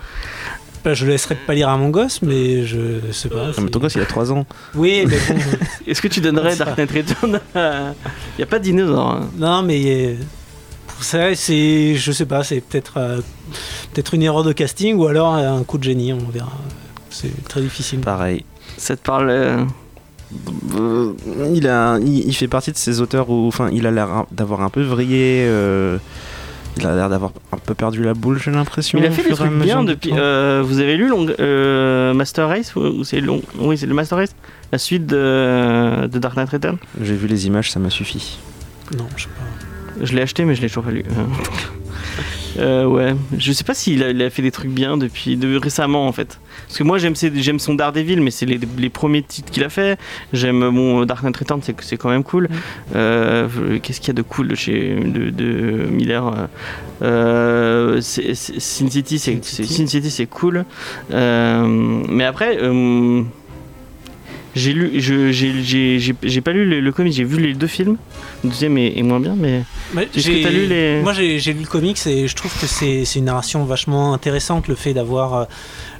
[0.84, 3.46] Bah, Je laisserai pas lire à mon gosse, mais je sais pas.
[3.48, 4.46] Non, mais ton gosse il a 3 ans.
[4.74, 5.40] Oui, mais bon.
[5.86, 6.56] Est-ce que tu donnerais.
[6.56, 7.92] Dark Knight Return à-
[8.36, 9.10] Il n'y a pas de dinosaure.
[9.10, 9.28] hein.
[9.36, 10.14] non, mais euh,
[10.88, 11.94] pour ça, c'est.
[11.96, 13.20] Je sais pas, c'est peut-être euh,
[13.92, 16.52] peut-être une erreur de casting ou alors un coup de génie, on verra.
[17.10, 18.00] C'est très difficile.
[18.00, 18.44] Pareil.
[18.78, 19.64] Ça te parle euh,
[20.78, 21.12] Euh,
[21.54, 24.62] il, a, il, il fait partie de ces auteurs où enfin, il a l'air d'avoir
[24.62, 25.44] un peu vrillé.
[26.76, 28.98] Il a l'air d'avoir un peu perdu la boule, j'ai l'impression.
[28.98, 30.12] Il a fait des trucs bien depuis.
[30.14, 33.94] euh, vous avez lu long, euh, Master Race ou, ou c'est long Oui, c'est le
[33.94, 34.34] Master Race
[34.72, 38.38] La suite de, de Dark Knight Return J'ai vu les images, ça m'a suffi.
[38.96, 40.04] Non, je sais pas.
[40.04, 41.04] Je l'ai acheté, mais je l'ai toujours pas lu.
[42.58, 45.56] Euh, ouais, je sais pas s'il a, il a fait des trucs bien depuis de,
[45.56, 46.40] récemment en fait.
[46.66, 49.62] Parce que moi j'aime ses- j'aime son Daredevil, mais c'est les, les premiers titres qu'il
[49.62, 49.98] a fait.
[50.32, 52.48] J'aime mon Dark Knight Returns, c'est c'est quand même cool.
[52.94, 53.48] Euh,
[53.82, 56.48] Qu'est-ce qu'il y a de cool de chez de, de Miller
[57.02, 59.74] euh, c'est- c'est- Sin City, c'est Sin c'est- City.
[59.74, 60.64] Sin City, c'est cool.
[61.12, 61.64] Euh,
[62.08, 62.58] mais après.
[64.54, 67.54] J'ai lu, je- j'ai- j'ai j'ai- j'ai pas lu le, le comic, j'ai vu les
[67.54, 67.96] deux films.
[68.44, 69.62] Le deuxième est, est moins bien, mais
[70.14, 73.18] j'ai- lu les- Moi, j'ai j'ai lu le comics et je trouve que c'est c'est
[73.20, 75.44] une narration vachement intéressante, le fait d'avoir euh,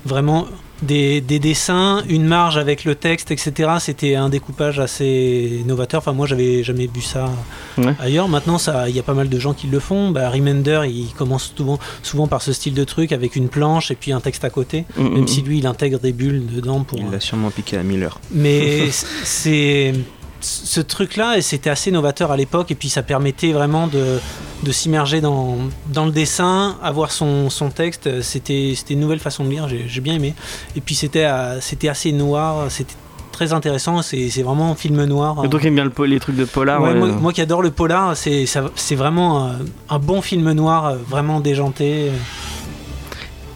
[0.04, 0.46] vraiment
[0.82, 3.70] des, des dessins, une marge avec le texte, etc.
[3.80, 5.98] C'était un découpage assez novateur.
[5.98, 7.30] Enfin, moi, j'avais jamais vu ça
[7.78, 7.94] Ouais.
[8.00, 8.28] ailleurs.
[8.28, 10.10] Maintenant, il y a pas mal de gens qui le font.
[10.10, 13.94] Bah, Remender, il commence souvent, souvent par ce style de truc avec une planche et
[13.94, 14.84] puis un texte à côté.
[14.96, 16.98] Mm, mm, Même si lui, il intègre des bulles dedans pour.
[16.98, 18.18] Il l'a sûrement piqué à Miller.
[18.32, 18.90] Mais
[19.24, 19.92] c'est
[20.40, 24.18] ce truc-là, et c'était assez novateur à l'époque, et puis ça permettait vraiment de,
[24.62, 25.56] de s'immerger dans,
[25.92, 28.22] dans le dessin, avoir son, son texte.
[28.22, 30.34] C'était une nouvelle façon de lire, j'ai bien aimé.
[30.76, 32.94] Et puis c'était euh, assez noir, c'était
[33.32, 34.02] très intéressant.
[34.02, 35.44] C'est vraiment un film noir.
[35.44, 36.82] Et donc aime bien le, les trucs de polar.
[36.82, 36.94] Ouais, ouais.
[36.98, 41.40] moi, moi qui adore le polar, c'est vraiment un, un bon film noir, euh, vraiment
[41.40, 42.10] déjanté.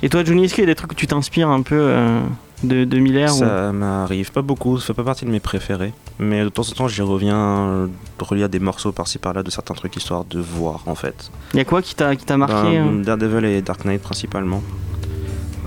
[0.03, 2.21] Et toi, Johnny, est-ce qu'il y a des trucs que tu t'inspires un peu euh,
[2.65, 5.93] de, de Miller ou- Ça m'arrive pas beaucoup, ça fait pas partie de mes préférés.
[6.19, 7.87] Mais de temps en temps, j'y reviens, euh,
[8.19, 11.31] relire des morceaux par-ci par-là de certains trucs histoire de voir en fait.
[11.53, 14.63] Il y a quoi qui t'a marqué Ben, hein Daredevil et Dark Knight principalement.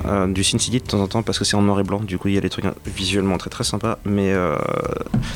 [0.06, 2.00] Euh, du Sin City de temps en temps parce que c'est en noir et blanc,
[2.00, 4.56] du coup il y a des trucs visuellement très très sympas, mais euh,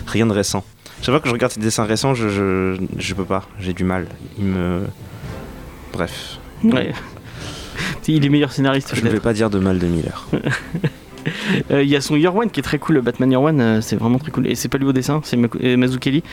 [0.08, 0.64] rien de récent.
[1.02, 3.84] Chaque fois que je regarde ces dessins récents, je, je, je peux pas, j'ai du
[3.84, 4.08] mal.
[4.38, 4.82] Il me.
[5.92, 6.38] Bref.
[6.64, 6.94] Ouais.
[8.08, 8.94] Il est meilleur scénariste.
[8.96, 10.28] Je ne vais pas dire de mal de Miller.
[11.72, 13.60] Euh, Il y a son Year One qui est très cool, le Batman Year One,
[13.62, 14.48] euh, c'est vraiment très cool.
[14.48, 15.78] Et c'est pas lui au dessin, c'est euh.
[15.78, 16.24] Mazzucchelli,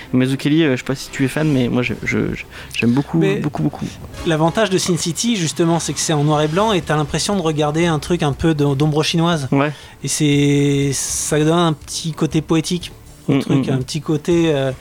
[0.64, 3.84] euh, je sais pas si tu es fan, mais moi j'aime beaucoup, Mais- beaucoup, beaucoup.
[4.26, 7.36] L'avantage de Sin City, justement, c'est que c'est en noir et blanc et t'as l'impression
[7.36, 9.48] de regarder un truc un peu d'ombre chinoise.
[9.52, 9.72] Ouais.
[10.02, 12.92] Et c'est ça donne un petit côté poétique
[13.28, 14.72] au Mm, truc, mm, un petit côté euh,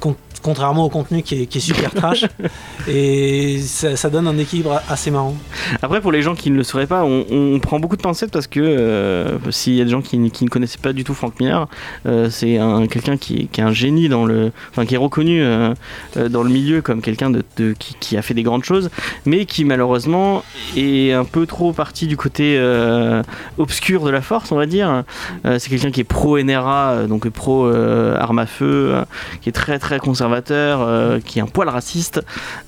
[0.00, 2.24] con- contrairement au contenu qui est, qui est super trash.
[2.88, 5.34] et ça, ça donne un équilibre assez marrant.
[5.82, 8.30] Après, pour les gens qui ne le sauraient pas, on, on prend beaucoup de pincettes
[8.30, 11.14] parce que euh, s'il y a des gens qui, qui ne connaissaient pas du tout
[11.14, 11.66] Frank Miller,
[12.06, 15.42] euh, c'est un, quelqu'un qui, qui est un génie dans le, enfin qui est reconnu
[15.42, 15.74] euh,
[16.16, 18.90] euh, dans le milieu comme quelqu'un de, de- qui, qui a fait des grandes choses,
[19.26, 20.44] mais qui malheureusement
[20.76, 23.22] est un peu trop parti du côté euh,
[23.58, 25.02] obscur de la force, on va dire.
[25.44, 28.94] Euh, c'est quelqu'un qui est pro NRA, donc pro euh, arme à feu,
[29.42, 32.20] qui est très très conservateur, euh, qui est un poil raciste,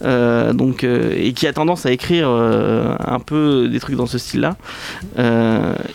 [0.02, 4.16] euh, donc euh, et qui a tendance à écrire un peu des trucs dans ce
[4.16, 4.56] style-là,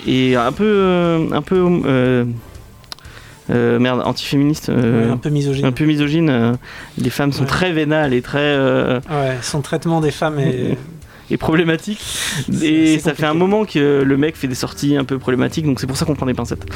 [0.06, 2.24] et un peu un peu
[3.50, 4.68] euh, merde antiféministe.
[4.68, 5.66] euh, Ouais, un peu misogyne.
[5.66, 6.52] un peu misogyne, euh,
[6.98, 7.46] les femmes sont Ouais.
[7.48, 10.76] très vénales et très Ouais, son traitement des femmes est.
[11.30, 12.00] et problématique.
[12.62, 15.80] Et ça fait un moment que le mec fait des sorties un peu problématiques, donc
[15.80, 16.66] c'est pour ça qu'on prend des pincettes.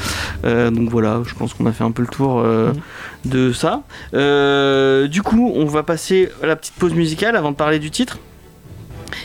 [0.45, 3.31] Euh, donc voilà, je pense qu'on a fait un peu le tour euh, Mhm.
[3.31, 3.83] de ça.
[4.13, 7.91] Euh, du coup, on va passer à la petite pause musicale avant de parler du
[7.91, 8.17] titre.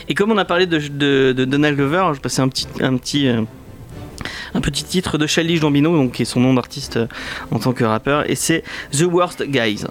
[0.09, 2.97] Et comme on a parlé de, de- de Donald Glover, je passer un petit, un
[2.97, 3.27] petit,
[4.53, 6.99] un petit titre de Shelly Gambino, donc qui est son nom d'artiste
[7.51, 9.85] en tant que rappeur, et c'est The Worst Guys.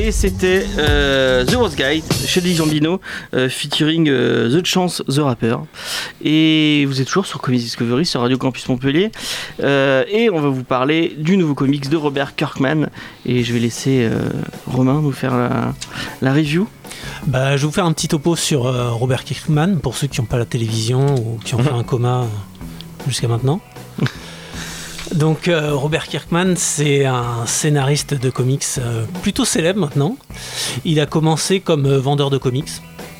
[0.00, 3.00] Et c'était euh, The Worst Guys, Shelly Gambino,
[3.34, 5.56] euh, featuring euh, The Chance, The Rapper.
[6.22, 9.10] Et vous êtes toujours sur Comics Discovery, sur Radio Campus Montpellier.
[9.58, 12.90] Et on va vous parler du nouveau comics de Robert Kirkman.
[13.26, 14.08] Et je vais laisser
[14.68, 15.74] Romain nous faire la,
[16.22, 16.68] la review.
[17.26, 18.62] Bah, je vais vous faire un petit topo sur
[18.94, 22.24] Robert Kirkman pour ceux qui n'ont pas la télévision ou qui ont fait un coma
[23.08, 23.60] jusqu'à maintenant.
[25.14, 30.16] Donc euh, Robert Kirkman, c'est un scénariste de comics euh, plutôt célèbre maintenant.
[30.84, 32.68] Il a commencé comme euh, vendeur de comics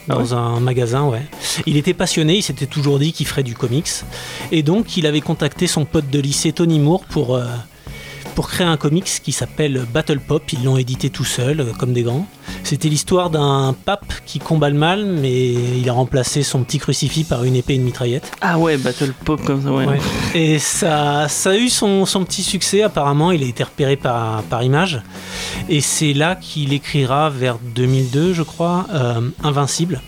[0.06, 1.22] dans un magasin, ouais.
[1.66, 3.90] Il était passionné, il s'était toujours dit qu'il ferait du comics.
[4.50, 7.38] Et donc il avait contacté son pote de lycée Tony Moore pour,
[8.34, 10.42] pour créer un comics qui s'appelle Battle Pop.
[10.52, 12.26] Ils l'ont édité tout seul, euh, comme des grands.
[12.64, 17.24] C'était l'histoire d'un pape qui combat le mal, mais il a remplacé son petit crucifix
[17.24, 18.30] par une épée et une mitraillette.
[18.40, 19.86] Ah ouais, Battle Pop comme ça, ouais.
[19.86, 19.98] Ouais.
[20.34, 24.42] Et ça, ça a eu son, son petit succès, apparemment, il a été repéré par,
[24.44, 25.00] par Image.
[25.68, 30.00] Et c'est là qu'il écrira vers 2002, je crois, euh, Invincible.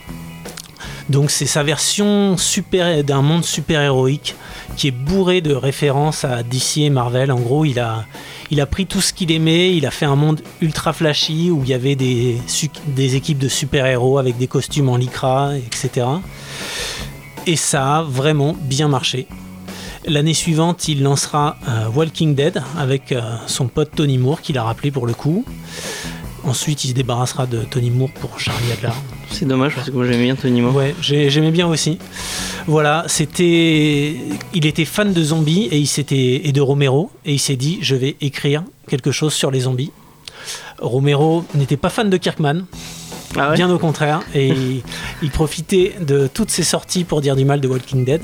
[1.11, 4.37] Donc c'est sa version super d'un monde super-héroïque
[4.77, 7.33] qui est bourré de références à DC et Marvel.
[7.33, 8.05] En gros, il a,
[8.53, 11.65] il a pris tout ce qu'il aimait, il a fait un monde ultra flashy où
[11.65, 12.37] il y avait des,
[12.97, 16.07] équipes de super-héros avec des costumes en lycra, etc.
[17.45, 19.27] Et ça a vraiment bien marché.
[20.07, 24.63] L'année suivante, il lancera euh, Walking Dead avec euh, son pote Tony Moore, qu'il a
[24.63, 25.45] rappelé pour le coup.
[26.45, 28.95] Ensuite, il se débarrassera de Tony Moore pour Charlie Adler.
[29.31, 30.75] C'est dommage parce que moi j'aimais bien Tony Moore.
[30.75, 31.99] Ouais, j'ai- j'aimais bien aussi.
[32.67, 34.17] Voilà, c'était.
[34.55, 37.79] Il était fan de zombies et, il s'était et de Romero et il s'est dit
[37.81, 39.93] je vais écrire quelque chose sur les zombies.
[40.81, 42.65] Romero n'était pas fan de Kirkman,
[43.37, 44.83] Ah ouais bien au contraire, et il,
[45.23, 48.23] il profitait de toutes ses sorties pour dire du mal de Walking Dead.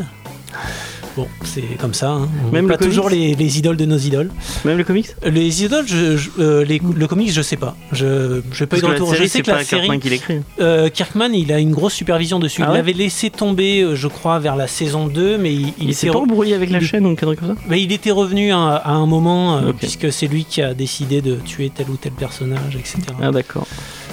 [1.16, 2.10] Bon, c'est comme ça.
[2.10, 2.28] Hein.
[2.46, 4.30] On Même le pas toujours les, les idoles de nos idoles.
[4.66, 5.08] Même les comics?
[5.24, 7.74] Les idoles, je, je- euh, les- le comics, je sais pas.
[7.92, 9.14] Je n'ai pas Parce eu de retour.
[9.14, 10.40] Je sais que la pas série, Kirkman qui l'écrit.
[10.60, 12.62] euh, Kirkman, il a une grosse supervision dessus.
[12.62, 15.88] Ah il l'avait laissé tomber, euh, je crois, vers la saison 2, mais il, il
[15.88, 17.54] Il s'est pas re- embrouillé avec la il- chaîne ou un truc comme ça?
[17.66, 21.22] Mais il était revenu à, à un moment, euh, puisque c'est lui qui a décidé
[21.22, 22.98] de tuer tel ou tel personnage, etc.
[23.22, 23.66] Ah d'accord.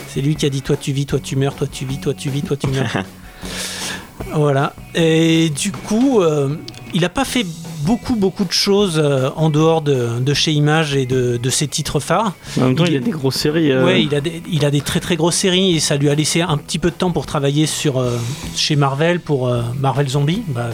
[0.08, 2.14] C'est lui qui a dit toi tu vis, toi tu meurs, toi tu vis, toi
[2.14, 3.04] tu vis, toi tu meurs.
[4.34, 4.74] voilà.
[4.96, 6.56] Et du coup, euh,
[6.94, 7.46] il n'a pas fait
[7.86, 11.68] beaucoup beaucoup de choses euh, en dehors de, de chez Image et de, de ses
[11.68, 12.34] titres phares.
[12.60, 13.72] En même temps, Il a des grosses séries.
[13.72, 16.10] euh, Ouais, il a, des, il a des très très grosses séries et ça lui
[16.10, 18.18] a laissé un petit peu de temps pour travailler sur euh,
[18.56, 20.44] chez Marvel pour euh, Marvel Zombie.
[20.48, 20.70] Bah,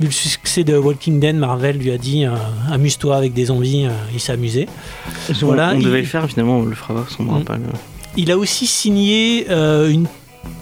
[0.00, 2.24] vu le succès de Walking Dead, Marvel lui a dit
[2.70, 3.86] amuse-toi avec des zombies.
[4.14, 4.66] il s'est amusé.
[5.28, 7.30] on- voilà, on il- devait le faire, finalement, on le fera pas, on Mm.
[7.30, 7.60] rappelle.
[8.16, 10.06] Il a aussi signé une,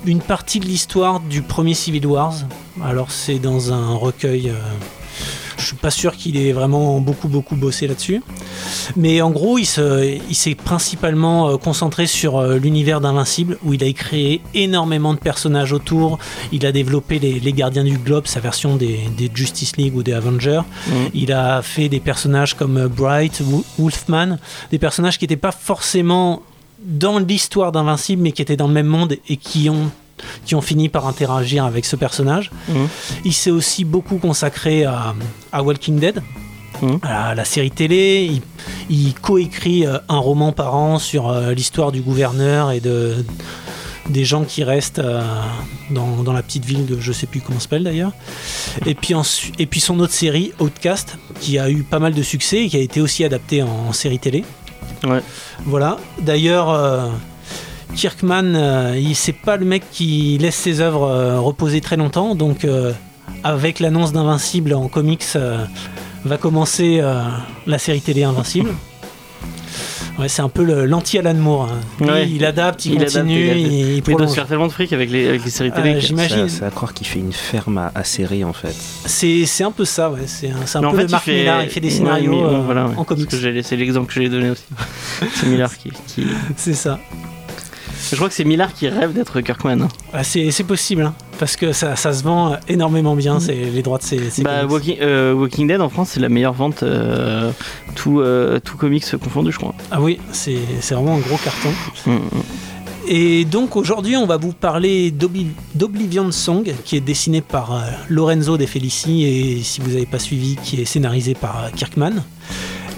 [0.06, 2.34] une partie de l'histoire du premier Civil Wars.
[2.84, 4.50] Alors c'est dans un recueil.
[4.50, 4.54] euh,
[5.58, 8.22] je suis pas sûr qu'il ait vraiment beaucoup beaucoup bossé là-dessus.
[8.94, 13.72] Mais en gros, il se- il s'est principalement euh, concentré sur euh, l'univers d'Invincible, où
[13.74, 16.20] il a créé énormément de personnages autour.
[16.52, 20.04] Il a développé les, les Gardiens du Globe, sa version des, des Justice League ou
[20.04, 20.62] des Avengers.
[20.86, 20.92] Mm.
[21.12, 24.38] Il a fait des personnages comme euh, Bright, Wo- Wolfman,
[24.70, 26.40] des personnages qui n'étaient pas forcément
[26.84, 29.90] dans l'histoire d'Invincible, mais qui étaient dans le même monde et qui ont
[30.44, 32.50] qui ont fini par interagir avec ce personnage.
[32.68, 32.88] Mhm.
[33.24, 35.14] Il s'est aussi beaucoup consacré à,
[35.52, 36.20] à Walking Dead,
[36.82, 36.98] Mhm.
[37.02, 38.28] à la série télé.
[38.90, 43.24] Il, il coécrit euh, un roman par an sur euh, l'histoire du gouverneur et de,
[44.08, 45.22] des gens qui restent euh,
[45.90, 48.12] dans, dans la petite ville de je sais plus comment s'appelle d'ailleurs.
[48.86, 49.14] Et puis,
[49.58, 52.76] et puis son autre série, Outcast, qui a eu pas mal de succès et qui
[52.76, 54.44] a été aussi adaptée en, en série télé.
[55.04, 55.20] Ouais.
[55.64, 55.98] Voilà.
[56.20, 57.08] D'ailleurs, euh,
[57.94, 62.34] Kirkman, euh, il c'est pas le mec qui laisse ses œuvres euh, reposer très longtemps.
[62.34, 62.66] Donc,
[63.44, 65.24] avec l'annonce d'Invincible en comics,
[66.24, 67.02] va commencer
[67.66, 68.74] la série télé Invincible.
[70.18, 71.68] Ouais, c'est un peu l'anti-Alan Moore.
[72.00, 72.04] hein.
[72.04, 72.28] Ouais.
[72.28, 73.60] Il adapte, il, Il adapte, continue, il adapte.
[73.60, 75.90] il, il doit se faire tellement de fric avec les, avec les séries télé.
[75.90, 76.48] Euh, que- J'imagine.
[76.48, 78.74] C'est à croire qu'il fait une ferme à, à séries en fait.
[79.06, 80.22] C'est c'est un peu ça, ouais.
[80.26, 82.54] C'est un, peu fait, le il Mark fait- Millar, il fait des Ouais, scénarios mais,
[82.56, 82.94] euh, voilà, ouais.
[82.96, 83.30] en comics.
[83.30, 84.64] C'est l'exemple que j'ai donné aussi.
[85.34, 86.26] C'est Miller qui, qui-
[86.56, 86.98] C'est ça.
[88.10, 89.88] Je crois que c'est Miller qui rêve d'être Kirkman.
[90.12, 93.98] Ah, c'est possible, hein, parce que ça, ça se vend énormément bien, c'est les droits
[93.98, 94.72] de ces, ces Bah, comics.
[94.72, 97.50] Walking, euh, Walking Dead en France, c'est la meilleure vente, euh,
[97.94, 99.74] tout, euh, tout comics confondu, je crois.
[99.90, 100.58] Ah oui, c'est
[100.90, 101.70] vraiment un gros carton.
[102.06, 102.20] Mm, mm.
[103.10, 107.80] Et donc aujourd'hui, on va vous parler d'Obli- d'Oblivion Song, qui est dessiné par euh,
[108.10, 112.22] Lorenzo De Felici et si vous n'avez pas suivi, qui est scénarisé par euh, Kirkman.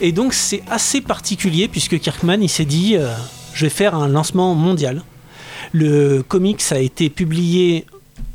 [0.00, 3.12] Et donc c'est assez particulier puisque Kirkman, il s'est dit, euh,
[3.52, 5.02] je vais faire un lancement mondial.
[5.72, 7.86] Le comics a été publié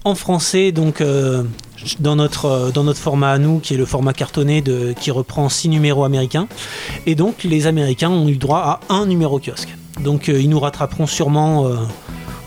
[0.04, 1.44] en français, donc euh,
[2.00, 4.64] dans notre, euh, dans notre format à nous, qui est le format cartonné
[5.00, 6.48] qui reprend six numéros américains.
[7.06, 9.76] Et donc les Américains ont eu droit à un numéro kiosque.
[10.02, 11.68] Donc euh, ils nous rattraperont sûrement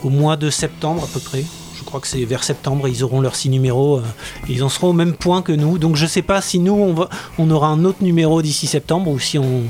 [0.03, 1.43] au mois de septembre à peu près.
[1.75, 3.99] Je crois que c'est vers septembre, ils auront leurs six numéros.
[4.47, 5.77] et ils en seront au même point que nous.
[5.77, 9.19] Donc je sais pas si nous on, on aura un autre numéro d'ici septembre ou
[9.19, 9.63] si on,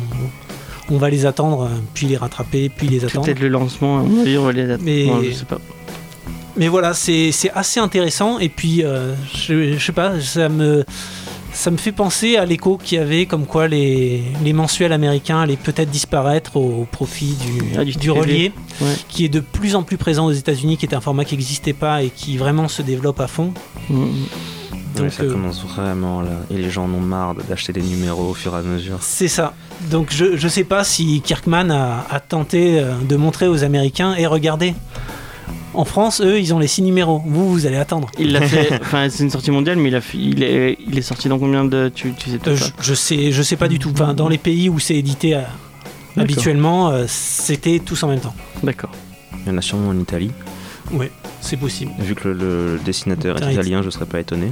[0.91, 3.25] on va les attendre, euh, puis les rattraper, puis les attendre.
[3.25, 4.81] peut-être le lancement, on va les attendre.
[4.83, 5.59] Mais- Non, je sais pas.
[6.57, 8.39] Mais voilà, c'est assez intéressant.
[8.39, 10.83] Et puis, euh, je, je sais pas, ça me,
[11.53, 15.39] ça me fait penser à l'écho qu'il y avait, comme quoi les, les mensuels américains
[15.39, 18.19] allaient peut-être disparaître au, profit du, Ah, du du TPB.
[18.19, 18.87] relié, Ouais.
[19.07, 21.73] qui est de plus en plus présent aux États-Unis, qui est un format qui n'existait
[21.73, 23.53] pas et qui vraiment se développe à fond.
[23.89, 24.05] Mm,
[24.97, 26.31] Ouais, ça euh, commence vraiment là.
[26.49, 28.97] Et les gens en ont marre d'acheter des numéros au fur et à mesure.
[29.01, 29.53] C'est ça.
[29.91, 34.15] Donc je, je sais pas si Kirkman a, a tenté euh, de montrer aux Américains
[34.15, 34.73] et regardez.
[35.75, 37.21] En France, eux, ils ont les six numéros.
[37.25, 38.09] Vous, vous allez attendre.
[38.17, 40.97] Il l'a fait, enfin, c'est une sortie mondiale, mais il, a fait- il, est, il
[40.97, 41.91] est sorti dans combien de.
[41.93, 43.91] Tu, tu sais tout Euh, ça je, je sais, je sais pas du tout.
[43.93, 45.41] Enfin, dans les pays où c'est édité euh,
[46.17, 48.33] habituellement, euh, c'était tous en même temps.
[48.63, 48.89] D'accord.
[49.45, 50.31] Il y en a sûrement en Italie.
[50.91, 51.91] Ouais, c'est possible.
[51.99, 52.33] Vu que le,
[52.73, 54.51] le dessinateur est italien, je serais pas étonné.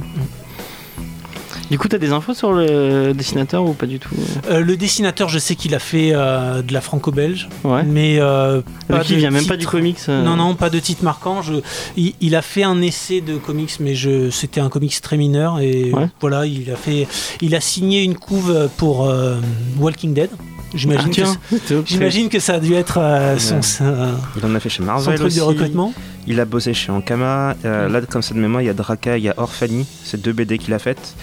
[1.70, 4.08] Du coup, t'as des infos sur le dessinateur ou pas du tout?
[4.50, 7.82] Euh, le dessinateur, je sais qu'il a fait euh, de la franco-belge, Ouais.
[7.82, 9.98] mais euh, pas il vient même pas du titre- comics.
[10.08, 11.42] euh, Non, non, pas de titre marquant.
[11.42, 11.54] Je,
[11.98, 15.60] il, il a fait un essai de comics, mais je, c'était un comics très mineur.
[15.60, 16.08] Et Ouais.
[16.20, 17.06] voilà, il a fait,
[17.42, 19.36] il a signé une couve pour euh,
[19.78, 20.30] Walking Dead.
[20.74, 24.60] J'imagine, Ah, que, j'imagine que ça a dû être euh, son, son, Il en a
[24.60, 25.36] fait chez son Marvel truc aussi.
[25.38, 25.94] de recrutement.
[26.26, 27.56] Il a bossé chez Ankama.
[27.64, 29.86] Euh, Là, comme ça de mémoire, il y a Draka, il y a Orphanie.
[30.04, 31.14] C'est deux BD qu'il a faites.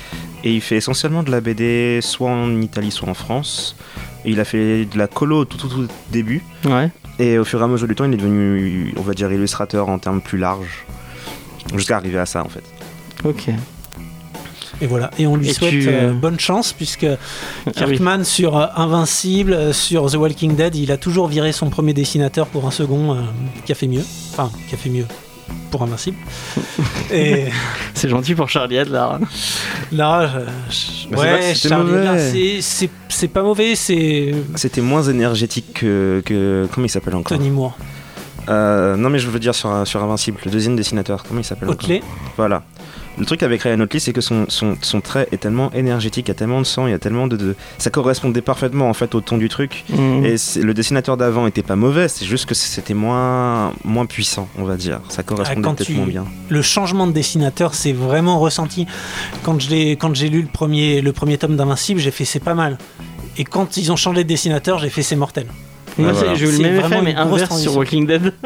[0.44, 3.76] Et il fait essentiellement de la BD soit en Italie, soit en France.
[4.26, 6.42] Et il a fait de la colo au tout, tout, tout début.
[6.66, 6.90] Ouais.
[7.20, 9.90] Et au fur et à mesure du temps, il est devenu, on va dire, illustrateur
[9.90, 10.86] en termes plus larges.
[11.76, 12.64] Jusqu'à arriver à ça, en fait.
[13.24, 13.50] Ok.
[14.82, 15.10] Et voilà.
[15.18, 17.18] Et on lui Et souhaite tu, euh, bonne chance puisque Ah
[17.68, 17.74] oui.
[17.74, 21.94] Kirkman sur euh, Invincible, euh, sur The Walking Dead, il a toujours viré son premier
[21.94, 23.20] dessinateur pour un second euh,
[23.66, 24.04] qui a fait mieux.
[24.34, 25.06] Enfin, qui a fait mieux
[25.72, 26.18] pour Invincible.
[27.14, 27.46] Et
[27.94, 29.06] C'est gentil pour Charlie Adler.
[29.92, 30.30] là,
[30.70, 32.08] je- je- Bah, c'est pas que ouais, c'était Charlie mauvais.
[32.08, 37.16] Adler, c'est- c'est c'est pas mauvais, c'est C'était moins énergétique que, que- Comment il s'appelle
[37.16, 37.38] encore?
[37.38, 37.78] Tony Moore.
[38.50, 41.24] Euh, Non, mais je veux dire sur, sur Invincible, le deuxième dessinateur.
[41.28, 41.84] Comment il s'appelle encore?
[41.86, 42.02] Otley,
[42.38, 42.64] Voilà.
[43.18, 46.30] Le truc avec Ryan Otley, c'est que son, son, son trait est tellement énergétique, il
[46.30, 48.94] y a tellement de sang, il y a tellement de, de- Ça correspondait parfaitement en
[48.94, 49.86] fait au ton du truc.
[49.90, 50.26] Mm.
[50.26, 54.64] Et le dessinateur d'avant était pas mauvais, c'est juste que c'était moins, moins puissant, on
[54.66, 55.00] va dire.
[55.10, 56.26] Ça correspondait peut-être tu- moins bien.
[56.50, 58.86] le changement de dessinateur, c'est vraiment ressenti.
[59.44, 62.40] Quand je l'ai- quand j'ai lu le premier, le premier tome d'Invincible, j'ai fait c'est
[62.40, 62.78] pas mal.
[63.38, 65.48] Et quand ils ont changé de dessinateur, j'ai fait c'est mortel.
[65.98, 66.36] Moi, c'est- voilà.
[66.36, 68.34] j'ai eu le même effet, vraiment mais inverse sur Walking Dead.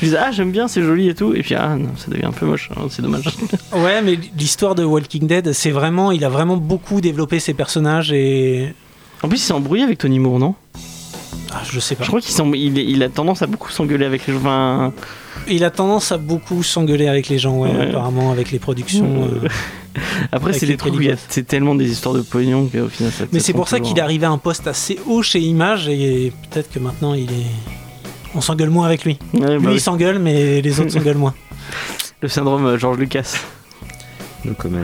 [0.00, 1.34] je disais, ah, j'aime bien, c'est joli et tout.
[1.34, 2.70] Et puis, ah, non, ça devient un peu moche.
[2.76, 3.24] hein, c'est dommage.
[3.72, 8.12] Ouais, mais l'histoire de Walking Dead, c'est vraiment, il a vraiment beaucoup développé ses personnages
[8.12, 8.74] et
[9.22, 10.54] En plus, il s'est embrouillé avec Tony Moore, non?
[11.52, 12.04] Ah, je sais pas.
[12.04, 14.40] Je crois qu'il il, a tendance à beaucoup s'engueuler avec les gens.
[14.40, 14.92] Enfin,
[15.48, 17.88] Il a tendance à beaucoup s'engueuler avec les gens, ouais, Ouais.
[17.90, 19.28] apparemment avec les productions.
[19.44, 19.48] euh.
[20.32, 21.26] Après, c'est des trucs où il y a- Calibots.
[21.28, 24.00] c'est tellement des histoires de pognon qu'au final, ça Mais c'est pour ça qu'il est
[24.00, 27.46] arrivé à un poste assez haut chez Image et peut-être que maintenant il est.
[28.34, 29.18] On s'engueule moins avec lui.
[29.34, 29.72] Ouais, bah Lui oui.
[29.74, 31.34] il s'engueule, mais les autres s'engueulent moins.
[32.22, 33.34] Le syndrome euh, George Lucas.
[34.44, 34.78] No comment.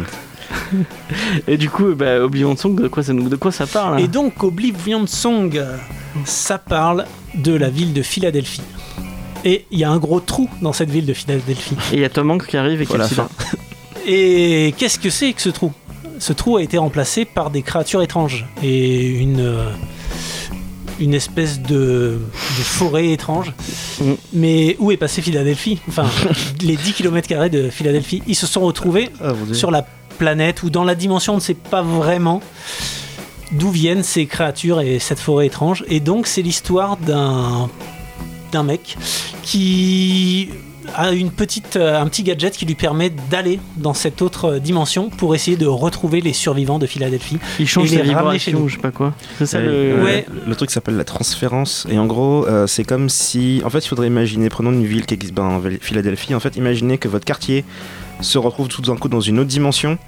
[1.46, 3.98] Et du coup, bah, Oblivion Song, de quoi ça, nous- de quoi ça parle hein
[3.98, 5.60] Et donc, Oblivion Song,
[6.24, 8.62] ça parle de la ville de Philadelphie.
[9.44, 11.76] Et il y a un gros trou dans cette ville de Philadelphie.
[11.92, 13.08] Et il y a Tom Hanks qui arrive et qui Voilà.
[14.06, 15.72] Et qu'est-ce que c'est que ce trou?
[16.18, 19.70] Ce trou a été remplacé par des créatures étranges et une, euh,
[20.98, 23.52] une espèce de, de forêt étrange.
[24.00, 24.12] Mm.
[24.32, 25.78] Mais où est passé Philadelphie?
[25.88, 26.06] Enfin,
[26.62, 29.86] les 10 km de Philadelphie, ils se sont retrouvés Ah, sur la
[30.18, 32.42] planète ou dans la dimension, on ne sait pas vraiment
[33.52, 35.84] d'où viennent ces créatures et cette forêt étrange.
[35.88, 37.70] Et donc, c'est l'histoire d'un
[38.50, 38.96] d'un mec
[39.42, 40.48] qui
[40.94, 45.10] a une petite, euh, un petit gadget qui lui permet d'aller dans cette autre dimension
[45.10, 47.38] pour essayer de retrouver les survivants de Philadelphie.
[47.58, 48.68] Il change les ramener chez vibrations, nous.
[48.68, 49.14] je sais pas quoi.
[49.38, 50.02] C'est ça le.
[50.02, 50.26] Ouais.
[50.46, 51.86] Le truc s'appelle la transférence.
[51.90, 53.60] Et en gros, euh, c'est comme si.
[53.64, 56.34] En fait, il faudrait imaginer, prenons une ville qui existe, ben, Philadelphie.
[56.34, 57.64] En fait, imaginez que votre quartier
[58.20, 59.98] se retrouve tout d'un coup dans une autre dimension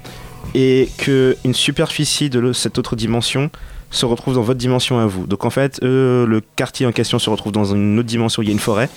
[0.55, 3.49] et que une superficie de cette autre dimension
[3.89, 5.27] se retrouve dans votre dimension à vous.
[5.27, 8.49] Donc en fait, le quartier en question se retrouve dans une autre dimension, il y
[8.49, 8.89] a une forêt.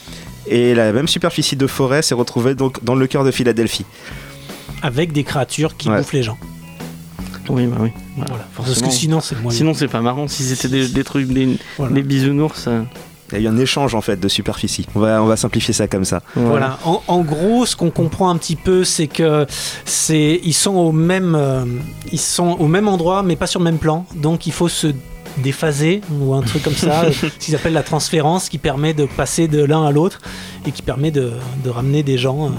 [0.47, 3.87] Et la même superficie de forêt s'est retrouvée donc dans le cœur de Philadelphie.
[4.83, 5.99] Avec des créatures qui Ouais.
[5.99, 6.37] bouffent les gens.
[7.49, 7.91] Oui, bah oui.
[8.17, 8.45] Voilà, Voilà.
[8.57, 9.37] Parce que sinon, c'est.
[9.51, 11.93] Sinon, c'est pas marrant si c'était des, des trucs, des, Voilà.
[11.95, 12.67] des bisounours.
[12.69, 12.83] euh,
[13.35, 14.87] Il y a eu un échange en fait de superficie.
[14.95, 16.23] On va, on va simplifier ça comme ça.
[16.37, 16.79] Voilà.
[16.85, 19.47] En, en gros, ce qu'on comprend un petit peu, c'est que
[19.85, 21.65] c'est ils sont au même euh,
[22.13, 24.07] ils sont au même endroit, mais pas sur le même plan.
[24.15, 24.89] Donc il faut se
[25.39, 29.49] déphaser ou un truc comme ça, ce qu'ils appellent la transférence, qui permet de passer
[29.49, 30.21] de l'un à l'autre
[30.67, 31.33] et qui permet de,
[31.65, 32.47] de ramener des gens.
[32.47, 32.51] euh,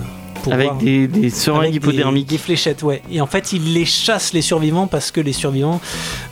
[0.45, 2.27] pour Avec voir- des, des seringues des- hypodermiques.
[2.29, 3.01] Des, fléchettes, ouais.
[3.11, 5.81] Et en fait, ils les chassent, les survivants, parce que les survivants,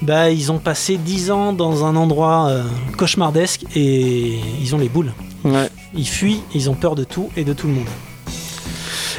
[0.04, 2.64] bah, ils ont passé 10 ans dans un endroit euh,
[2.96, 5.14] cauchemardesque et ils ont les boules.
[5.44, 5.68] Ouais.
[5.96, 7.88] Ils fuient, ils ont peur de tout et de tout le monde.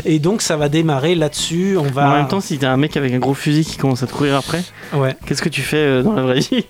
[0.04, 1.76] Et donc, ça va démarrer là-dessus.
[1.78, 2.08] On va.
[2.10, 4.12] En même temps, si t'as un mec avec un gros fusil qui commence à te
[4.12, 5.16] courir après, ouais.
[5.26, 6.64] qu'est-ce que tu fais euh, dans la vraie vie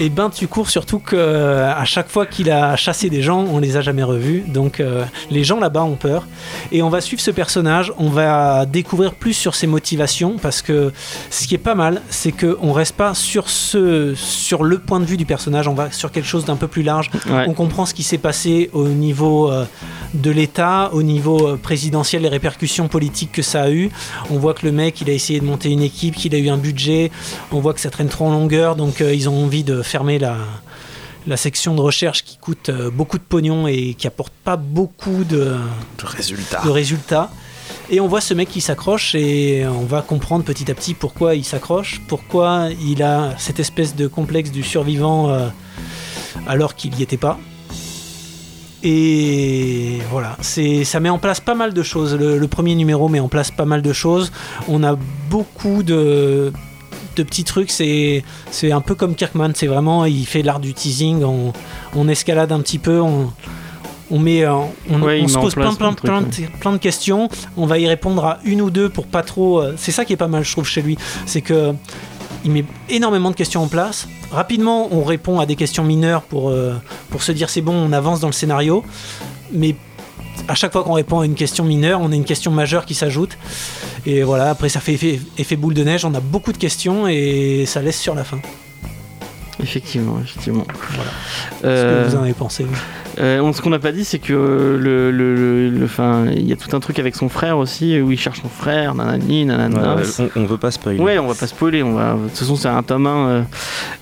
[0.00, 3.40] Et ben, tu cours surtout que euh, à chaque fois qu'il a chassé des gens,
[3.40, 4.42] on les a jamais revus.
[4.46, 6.26] Donc, euh, les gens là-bas ont peur.
[6.72, 7.92] Et on va suivre ce personnage.
[7.98, 10.92] On va découvrir plus sur ses motivations parce que
[11.30, 15.00] ce qui est pas mal, c'est que on reste pas sur ce, sur le point
[15.00, 15.68] de vue du personnage.
[15.68, 17.10] On va sur quelque chose d'un peu plus large.
[17.28, 17.44] Ouais.
[17.46, 19.66] On comprend ce qui s'est passé au niveau euh,
[20.14, 23.90] de l'État, au niveau euh, présidentiel, les répercussions politiques que ça a eu.
[24.30, 26.48] On voit que le mec, il a essayé de monter une équipe, qu'il a eu
[26.48, 27.10] un budget.
[27.50, 30.18] On voit que ça traîne trop en longueur, donc euh, ils ont envie de fermer
[30.18, 30.36] la,
[31.26, 35.24] la section de recherche qui coûte euh, beaucoup de pognon et qui apporte pas beaucoup
[35.24, 35.56] de,
[35.98, 36.62] De résultat.
[36.64, 37.30] de résultats.
[37.90, 41.34] Et on voit ce mec qui s'accroche et on va comprendre petit à petit pourquoi
[41.34, 45.48] il s'accroche, pourquoi il a cette espèce de complexe du survivant euh,
[46.46, 47.38] alors qu'il n'y était pas.
[48.84, 52.14] Et voilà, c'est, ça met en place pas mal de choses.
[52.16, 54.32] Le, le premier numéro met en place pas mal de choses.
[54.66, 54.96] On a
[55.30, 56.52] beaucoup de,
[57.16, 57.70] de petits trucs.
[57.70, 59.50] C'est, c'est un peu comme Kirkman.
[59.54, 61.22] C'est vraiment, il fait l'art du teasing.
[61.24, 61.52] On,
[61.94, 63.00] on escalade un petit peu.
[63.00, 63.30] On,
[64.10, 64.52] on met, euh,
[64.90, 66.28] on, Ouais, il on se met pose plein, plein, de
[66.60, 67.28] plein de questions.
[67.56, 69.60] On va y répondre à une ou deux pour pas trop.
[69.60, 70.98] euh, C'est ça qui est pas mal, je trouve, chez lui.
[71.26, 71.72] C'est que
[72.44, 74.08] il met énormément de questions en place.
[74.32, 76.74] Rapidement, on répond à des questions mineures pour, euh,
[77.10, 78.82] pour se dire c'est bon, on avance dans le scénario.
[79.52, 79.76] Mais
[80.48, 82.94] à chaque fois qu'on répond à une question mineure, on a une question majeure qui
[82.94, 83.36] s'ajoute.
[84.06, 87.06] Et voilà, après ça fait effet, effet boule de neige, on a beaucoup de questions
[87.08, 88.38] et ça laisse sur la fin.
[89.62, 90.64] Effectivement, effectivement.
[90.90, 91.10] Voilà.
[91.64, 92.64] Euh, Ce que vous en avez pensé.
[92.68, 92.76] oui.
[93.20, 96.26] euh, on- ce qu'on n'a pas dit, c'est que euh, le, le, le- le- fin,
[96.26, 98.96] il y a tout un truc avec son frère aussi, où il cherche son frère,
[98.96, 99.94] nanani, nanana.
[99.96, 100.98] Ouais, ouais, on, on veut pas spoiler.
[100.98, 101.84] Ouais, on va pas spoiler.
[101.84, 102.14] On va...
[102.14, 103.28] De toute façon, c'est un tome 1.
[103.28, 103.42] euh,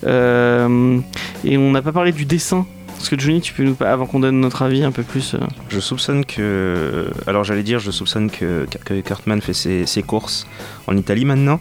[0.07, 0.99] euh,
[1.45, 2.65] et on n'a pas parlé du dessin.
[3.01, 3.75] Parce que Johnny, tu peux nous.
[3.79, 5.33] Avant qu'on donne notre avis un peu plus.
[5.33, 7.09] euh, Je soupçonne que.
[7.25, 8.67] Alors j'allais dire, je soupçonne que,
[9.03, 10.45] Cartman fait ses, ses courses
[10.85, 11.59] en Italie maintenant.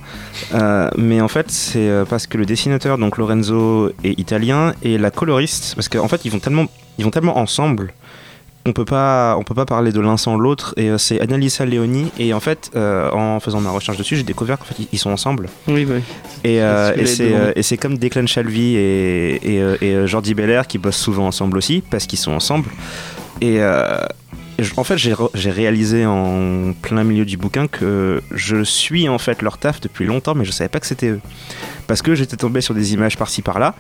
[0.53, 4.99] Euh, mais en fait, c'est euh, parce que le dessinateur, donc Lorenzo, est italien et
[4.99, 6.67] la coloriste, parce qu'en fait, ils vont tellement,
[6.99, 7.95] ils vont tellement ensemble.
[8.67, 10.75] On peut pas, on peut pas parler de l'un sans l'autre.
[10.77, 12.11] Et euh, c'est Annalisa Leoni.
[12.19, 15.11] Et en fait, euh, en faisant ma recherche dessus, j'ai découvert qu'en fait, ils- sont
[15.11, 15.49] ensemble.
[15.67, 16.03] Oui, bah oui.
[16.45, 20.67] Et, euh, et c'est euh, et c'est comme Declan Shalvey et, et, et, Jordi Belair
[20.67, 22.69] qui bossent souvent ensemble aussi, parce qu'ils sont ensemble.
[23.41, 23.61] Et,
[24.77, 29.59] en fait, j'ai réalisé en plein milieu du bouquin que je suis en fait leur
[29.59, 31.21] taf depuis longtemps, mais je savais pas que c'était eux.
[31.87, 33.75] Parce que j'étais tombé sur des images par-ci par-là.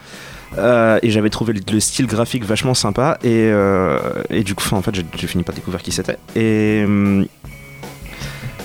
[0.59, 3.99] euh, et j'avais trouvé le, le style graphique vachement sympa et, euh,
[4.45, 7.25] du coup en fait j'ai j'ai fini par découvrir qui c'était et hum,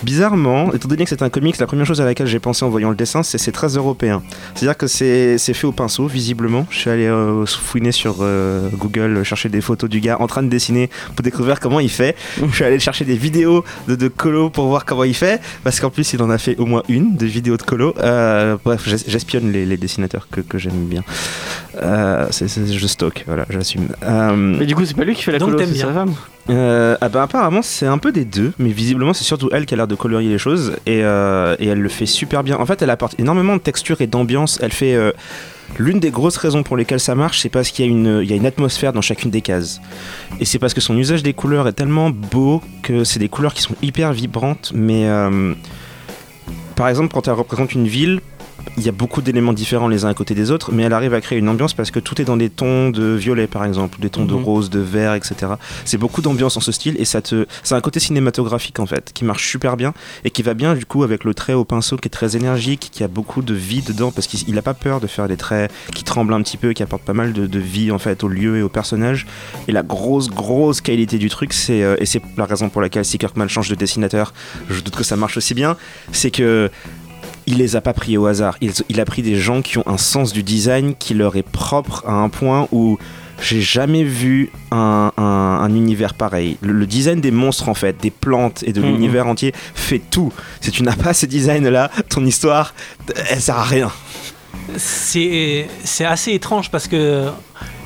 [0.03, 2.69] bizarrement, étant donné que c'est un comics, la première chose à laquelle j'ai pensé en
[2.69, 4.21] voyant le dessin, c'est c'est très européen.
[4.53, 6.65] C'est-à-dire que c'est fait au pinceau, visiblement.
[6.69, 10.43] Je suis allé euh, fouiner sur euh, Google, chercher des photos du gars en train
[10.43, 12.15] de dessiner pour découvrir comment il fait.
[12.49, 15.79] Je suis allé chercher des vidéos de, de Colo pour voir comment il fait, parce
[15.79, 17.93] qu'en plus, il en a fait au moins une de vidéos de Colo.
[17.99, 21.03] Euh, bref, j'es- j'espionne les, les dessinateurs que, que j'aime bien.
[21.81, 23.89] Euh, je stocke, voilà, j'assume.
[24.03, 25.93] Euh, Mais du coup, c'est pas lui qui fait la Donc colo, c'est sa bien.
[25.93, 26.13] femme.
[26.49, 29.73] Euh, ah bah apparemment c'est un peu des deux, mais visiblement c'est surtout elle qui
[29.73, 32.57] a l'air de colorier les choses et, euh, et elle le fait super bien.
[32.57, 34.59] En fait elle apporte énormément de texture et d'ambiance.
[34.61, 35.11] Elle fait euh,
[35.79, 38.31] l'une des grosses raisons pour lesquelles ça marche, c'est parce qu'il y, a une- y
[38.33, 39.81] a une atmosphère dans chacune des cases.
[40.39, 43.53] Et c'est parce que son usage des couleurs est tellement beau que c'est des couleurs
[43.55, 44.71] qui sont hyper vibrantes.
[44.75, 45.07] Mais
[46.75, 48.21] par exemple quand elle représente une ville,
[48.77, 51.13] il y a beaucoup d'éléments différents les uns à côté des autres, mais elle arrive
[51.13, 53.99] à créer une ambiance parce que tout est dans des tons de violet par exemple,
[53.99, 54.43] des tons de Mhm.
[54.43, 55.53] rose, de vert, etc.
[55.85, 59.11] C'est beaucoup d'ambiance en ce style et ça te, c'est un côté cinématographique en fait
[59.13, 59.93] qui marche super bien
[60.23, 62.89] et qui va bien du coup avec le trait au pinceau qui est très énergique,
[62.91, 65.37] qui a beaucoup de vie dedans parce qu'il il a pas peur de faire des
[65.37, 68.23] traits qui tremblent un petit peu, qui apportent pas mal de, de vie en fait
[68.23, 69.25] au lieu et au personnage.
[69.67, 73.05] Et la grosse grosse qualité du truc, c'est euh, et c'est la raison pour laquelle
[73.05, 74.33] si Kirkman change de dessinateur,
[74.69, 75.77] je doute que ça marche aussi bien,
[76.11, 76.69] c'est que
[77.47, 78.57] il les a pas pris au hasard.
[78.61, 81.43] Il, il a pris des gens qui ont un sens du design qui leur est
[81.47, 82.97] propre à un point où
[83.41, 86.57] j'ai jamais vu un, un- un univers pareil.
[86.61, 88.87] Le, le design des monstres, en fait, des plantes et de Mhm.
[88.87, 90.31] l'univers entier fait tout.
[90.61, 92.73] Si tu n'as pas ce design-là, ton histoire,
[93.29, 93.91] elle sert à rien.
[94.77, 95.67] C'est
[96.05, 97.27] assez étrange parce que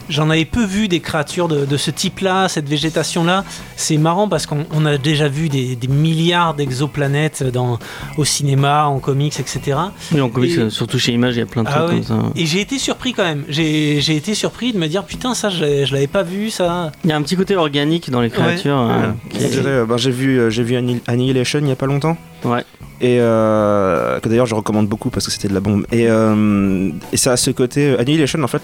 [0.10, 3.45] j'en avais peu vu des créatures de, de ce type-là, cette végétation-là.
[3.76, 7.80] C'est marrant parce qu'on on a déjà vu des, des milliards d'exoplanètes dans-
[8.18, 9.78] au cinéma, en comics, etc.
[10.12, 12.05] Oui, en comics, Et- surtout chez Image, il y a plein de Ah trucs ouais.
[12.07, 12.32] comme ça.
[12.36, 13.43] Et j'ai été surpris quand même.
[13.49, 16.91] J'ai été surpris de me dire putain ça je, l'avais- je l'avais pas vu ça.
[17.03, 18.78] Il y a un petit côté organique dans les créatures.
[18.80, 21.76] euh, qui dirais, euh, ben, j'ai vu, euh, j'ai vu Anni- Annihilation il y a
[21.76, 22.18] pas longtemps.
[22.46, 22.64] Ouais.
[23.02, 25.86] Et euh, que d'ailleurs je recommande beaucoup parce que c'était de la bombe.
[25.92, 27.92] Et, euh, et ça a ce côté.
[27.92, 28.64] euh, Annihilation, en fait,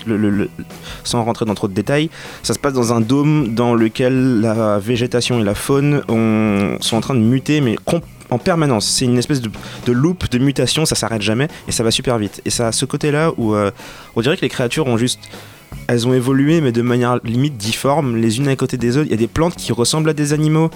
[1.04, 2.10] sans rentrer dans trop de détails,
[2.44, 6.98] ça se passe dans un dôme dans lequel la végétation et la faune ont- sont
[6.98, 7.78] en train de muter, mais
[8.30, 8.88] en permanence.
[8.88, 9.50] C'est une espèce de,
[9.86, 12.42] de loop de mutation, ça s'arrête jamais et ça va super vite.
[12.44, 13.72] Et ça a ce côté-là où euh,
[14.16, 15.20] on dirait que les créatures ont juste.
[15.88, 19.08] Elles ont évolué, mais de manière limite difforme, les unes à côté des autres.
[19.08, 20.70] Il y a des plantes qui ressemblent à des animaux.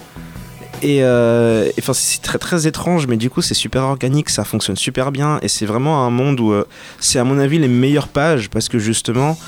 [0.82, 4.44] Et euh, et, enfin, c'est très très étrange, mais du coup, c'est super organique, ça
[4.44, 5.38] fonctionne super bien.
[5.42, 6.64] Et c'est vraiment un monde où euh,
[7.00, 9.38] c'est, à mon avis, les meilleures pages parce que justement,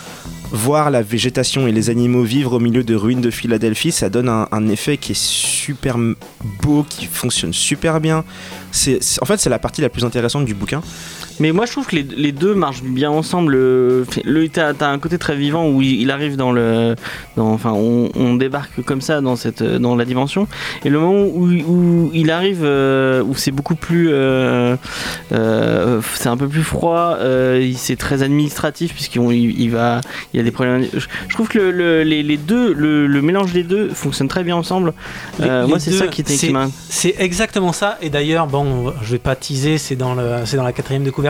[0.51, 4.29] voir la végétation et les animaux vivre au milieu de ruines de Philadelphie, ça donne
[4.29, 5.97] un, un effet qui est super
[6.63, 8.25] beau, qui fonctionne super bien.
[8.71, 10.83] C'est- en fait, c'est la partie la plus intéressante du bouquin.
[11.41, 13.53] Mais moi je trouve que les, les deux marchent bien ensemble.
[13.55, 14.05] Le,
[14.53, 16.95] t'as, t'as un côté très vivant où il, il arrive dans le,
[17.37, 20.47] dans, enfin on, on débarque comme ça dans cette, dans la dimension.
[20.85, 24.77] Et le moment où, où il arrive, euh, où c'est beaucoup plus, euh,
[25.33, 27.17] euh, c'est un peu plus froid.
[27.77, 30.01] c'est très administratif puisqu'il il, il va,
[30.33, 30.85] il y a des problèmes.
[30.93, 34.29] Je, je trouve que le, le- les, les deux, le, le mélange des deux fonctionne
[34.29, 34.93] très bien ensemble.
[35.39, 36.69] Les- moi c'est ça qui, était, qui m'a.
[36.89, 37.99] C'est exactement ça.
[38.03, 41.11] Et d'ailleurs, bon, je vais pas teaser, c'est dans, le, c'est dans la quatrième de
[41.11, 41.22] couverture.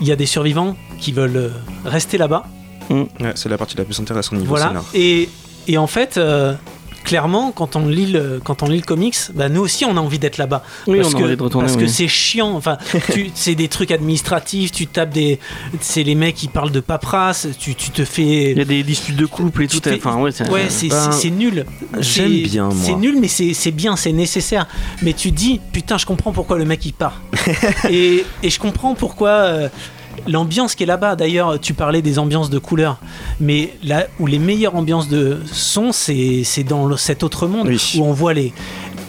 [0.00, 1.48] Il y a des survivants qui veulent euh,
[1.84, 2.44] rester là-bas.
[2.90, 4.68] Ouais, c'est la partie la plus intéressante niveau Voilà.
[4.68, 4.84] scénar.
[4.94, 5.28] Et,
[5.68, 6.54] et en fait, euh,
[7.02, 10.00] clairement, quand on lit le, quand on lit le comics, bah, nous aussi, on a
[10.00, 10.62] envie d'être là-bas.
[10.86, 11.66] Oui, parce on a que, envie de retourner.
[11.66, 11.84] Parce oui.
[11.84, 12.54] que c'est chiant.
[12.54, 12.78] Enfin,
[13.34, 14.72] c'est des trucs administratifs.
[14.72, 15.38] Tu tapes des.
[15.80, 17.48] C'est les mecs qui parlent de paperasse.
[17.58, 18.52] Tu, tu te fais.
[18.52, 19.80] Il y a des disputes de couple et tout.
[19.88, 21.66] Enfin, ouais, c'est, Ouais, Ben, nul.
[21.98, 22.70] j'aime bien.
[22.70, 24.66] C'est nul, mais c'est bien, c'est nécessaire.
[25.02, 27.20] Mais tu dis, putain, je comprends pourquoi le mec il part.
[27.90, 29.68] et, et je comprends pourquoi euh,
[30.26, 31.16] l'ambiance qui est là-bas.
[31.16, 32.98] D'ailleurs, tu parlais des ambiances de couleurs,
[33.40, 37.94] mais là où les meilleures ambiances de son, c'est c'est dans cet autre monde Oui.
[37.98, 38.52] où on voit les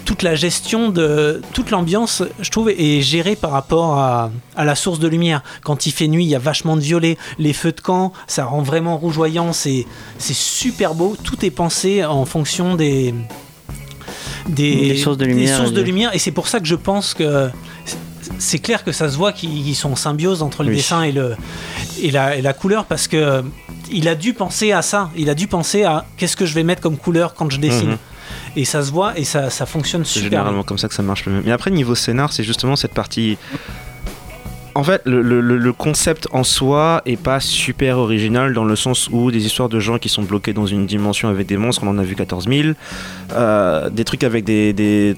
[0.06, 4.76] toute la gestion de toute l'ambiance, je trouve, est gérée par rapport à, à la
[4.76, 5.44] source de lumière.
[5.64, 7.18] Quand il fait nuit, il y a vachement de violet.
[7.40, 9.54] Les feux de camp, ça rend vraiment rougeoyant.
[9.54, 9.86] C'est
[10.18, 11.16] c'est super beau.
[11.24, 13.14] Tout est pensé en fonction des
[14.50, 16.14] des, Des sources de des lumière, sources de des- lumière.
[16.14, 17.50] Et c'est pour ça que je pense que
[18.24, 20.76] c'est- c'est clair que ça se voit qu'ils ils sont en symbiose entre le Oui.
[20.78, 21.36] dessin et le
[22.02, 23.44] et la, et la couleur parce que
[23.92, 25.10] il a dû penser à ça.
[25.16, 27.92] Il a dû penser à qu'est-ce que je vais mettre comme couleur quand je dessine.
[27.92, 27.98] Mhm.
[28.56, 30.30] Et ça se voit et ça, ça fonctionne C'est super.
[30.32, 31.42] généralement comme ça que ça marche le mieux.
[31.46, 33.38] Mais après, niveau scénar, c'est justement cette partie.
[34.76, 38.76] En fait, le, le- le- le concept en soi est pas super original dans le
[38.76, 41.84] sens où des histoires de gens qui sont bloqués dans une dimension avec des monstres,
[41.84, 42.70] on en a vu 14 000.
[43.34, 45.16] Euh, des trucs avec des, des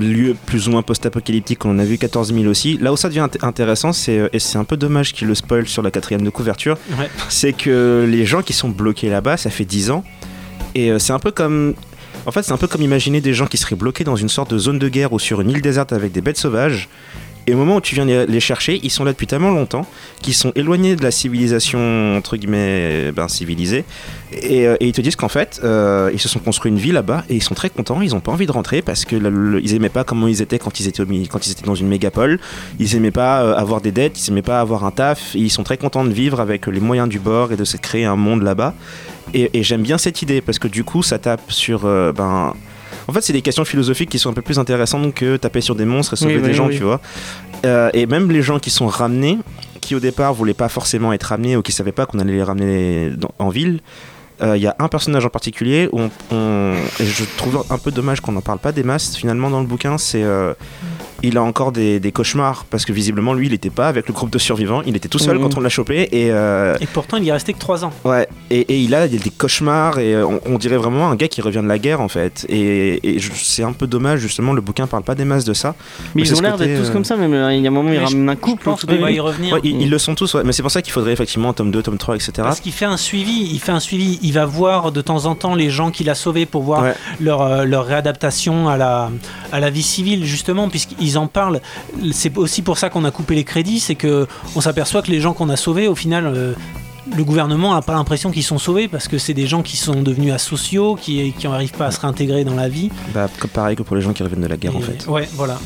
[0.00, 2.78] lieux plus ou moins post-apocalyptiques, on en a vu 14 000 aussi.
[2.78, 5.34] Là où ça devient int- intéressant, c'est, euh, et c'est un peu dommage qu'il le
[5.34, 7.08] spoil sur la quatrième de couverture, Ouais.
[7.28, 10.04] c'est que les gens qui sont bloqués là-bas, ça fait 10 ans.
[10.74, 11.74] Et euh, c'est un peu comme.
[12.26, 14.52] En fait, c'est un peu comme imaginer des gens qui seraient bloqués dans une sorte
[14.52, 16.88] de zone de guerre ou sur une île déserte avec des bêtes sauvages.
[17.48, 19.86] Et au moment où tu viens les, chercher, ils sont là depuis tellement longtemps
[20.20, 23.86] qu'ils sont éloignés de la civilisation, entre guillemets, ben, civilisée.
[24.32, 26.92] Et, euh, et ils te disent qu'en fait, euh, ils se sont construits une vie
[26.92, 28.02] là-bas et ils sont très contents.
[28.02, 30.42] Ils n'ont pas envie de rentrer parce que le- le- ils aimaient pas comment ils
[30.42, 32.38] étaient quand ils étaient, quand ils étaient dans une mégapole.
[32.78, 35.34] Ils aimaient pas euh, avoir des dettes, ils aimaient pas avoir un taf.
[35.34, 37.78] Et ils sont très contents de vivre avec les moyens du bord et de se
[37.78, 38.74] créer un monde là-bas.
[39.32, 41.86] Et, j'aime bien cette idée parce que du coup, ça tape sur.
[41.86, 42.52] euh, ben,
[43.08, 45.74] en fait, c'est des questions philosophiques qui sont un peu plus intéressantes que taper sur
[45.74, 46.76] des monstres et sauver Oui, des oui, gens, oui.
[46.76, 47.00] tu vois.
[47.66, 49.38] Euh, et même les gens qui sont ramenés,
[49.80, 52.42] qui au départ voulaient pas forcément être ramenés ou qui savaient pas qu'on allait les
[52.42, 53.80] ramener dans- en ville,
[54.42, 57.78] euh, il y a un personnage en particulier où on, on- et je trouve un
[57.78, 60.54] peu dommage qu'on n'en parle pas des masses finalement dans le bouquin, c'est euh,
[61.22, 64.14] il a encore des, des cauchemars parce que visiblement lui il n'était pas avec le
[64.14, 65.42] groupe de survivants, il était tout seul Mhm.
[65.42, 67.92] quand on l'a chopé et euh, Et pourtant, il y est resté que 3 ans.
[68.04, 71.16] Ouais, et, et il a des, des cauchemars et euh, on, on dirait vraiment un
[71.16, 72.46] gars qui revient de la guerre en fait.
[72.48, 75.54] Et, et je- c'est un peu dommage justement, le bouquin parle pas des masses de
[75.54, 75.74] ça.
[76.14, 77.72] Mais ils ont l'air d'être tous euh, comme ça, même euh, il y a un
[77.72, 78.64] moment, Mais je- ramènent un Je couple.
[78.64, 79.54] pense tout qu'on au va y revenir.
[79.54, 80.42] Ouais, ils, ils le sont tous, ouais.
[80.44, 82.32] mais c'est pour ça qu'il faudrait effectivement un tome 2, tome 3, etc.
[82.38, 85.34] Parce qu'il fait un suivi, il fait un suivi, il va voir de temps en
[85.34, 86.94] temps les gens qu'il a sauvés pour voir Ouais.
[87.20, 89.10] leur, euh, leur réadaptation à la,
[89.52, 90.68] à la vie civile, justement,
[91.08, 91.60] puisqu'ils en parlent.
[92.12, 95.20] C'est aussi pour ça qu'on a coupé les crédits, c'est que on s'aperçoit que les
[95.20, 96.54] gens qu'on a sauvés, au final, euh,
[97.16, 100.02] le gouvernement n'a pas l'impression qu'ils sont sauvés parce que c'est des gens qui sont
[100.02, 102.90] devenus asociaux, qui qui n'arrivent pas à se réintégrer dans la vie.
[103.14, 105.06] Bah, pareil que pour les gens qui reviennent de la guerre en fait.
[105.06, 105.58] Ouais, voilà.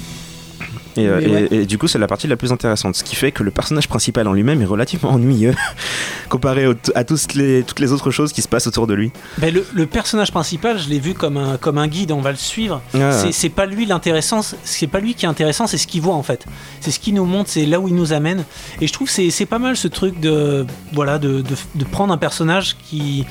[0.96, 1.48] Et, euh, et- ouais.
[1.50, 2.94] et du coup, c'est la partie la plus intéressante.
[2.96, 5.54] Ce qui fait que le personnage principal en lui-même est relativement ennuyeux
[6.28, 9.10] comparé au- à tous les, toutes les autres choses qui se passent autour de lui.
[9.38, 12.30] Ben, le, le personnage principal, je l'ai vu comme un, comme un guide, on va
[12.30, 12.80] le suivre.
[12.94, 16.14] Ouais, C'est- pas lui l'intéressant, c'est pas lui qui est intéressant, c'est ce qu'il voit
[16.14, 16.46] en fait.
[16.80, 18.44] C'est ce qui nous montre, c'est là où il nous amène.
[18.80, 21.84] Et je trouve que c'est c'est pas mal ce truc de voilà de, de, de
[21.84, 23.26] prendre un personnage qui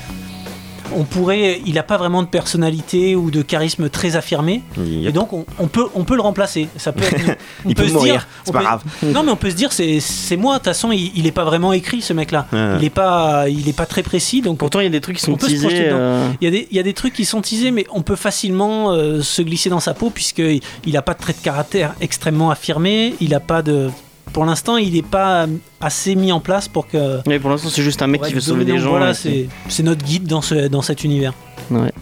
[0.96, 5.12] on pourrait, il a pas vraiment de personnalité ou de charisme très affirmé, Il, et
[5.12, 6.68] donc on, on peut on peut le remplacer.
[6.76, 8.82] Ça peut être, on il peut, se mourir, dire, c'est pas peut- grave.
[9.02, 10.54] non mais on peut se dire c'est c'est moi.
[10.54, 12.46] De toute façon, il, il est pas vraiment écrit ce mec-là.
[12.52, 12.76] Ouais.
[12.78, 15.16] Il est pas il est pas très précis, donc Pourtant, il y a des trucs
[15.16, 15.68] qui sont teasés.
[15.90, 18.02] euh, il y, a des, il y a des trucs qui sont teasés, mais on
[18.02, 21.94] peut facilement euh, se glisser dans sa peau puisqu'il n'a pas de trait de caractère
[22.00, 23.14] extrêmement affirmé.
[23.20, 23.90] Il a pas de.
[24.32, 25.46] Pour l'instant, il n'est pas
[25.80, 27.20] assez mis en place pour que.
[27.28, 28.90] Mais pour l'instant, c'est juste un mec qui veut sauver des gens.
[28.90, 29.48] Voilà, c'est
[29.82, 31.34] notre guide dans, ce, dans cet univers.
[31.70, 31.92] Ouais.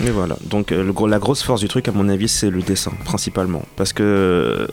[0.00, 2.62] Mais voilà, donc euh, le la grosse force du truc, à mon avis, c'est le
[2.62, 3.62] dessin, principalement.
[3.76, 4.68] Parce que.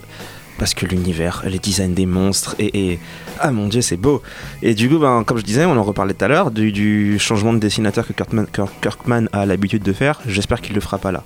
[0.57, 2.99] Parce que l'univers, les designs des monstres, et, et-
[3.39, 4.21] Ah mon dieu, c'est beau!
[4.61, 7.17] Et du coup, ben, comme je disais, on en reparlait tout à l'heure, du, du
[7.17, 10.97] changement de dessinateur que Kirkman, Kirk- Kirkman a l'habitude de faire, j'espère qu'il le fera
[10.97, 11.23] pas là.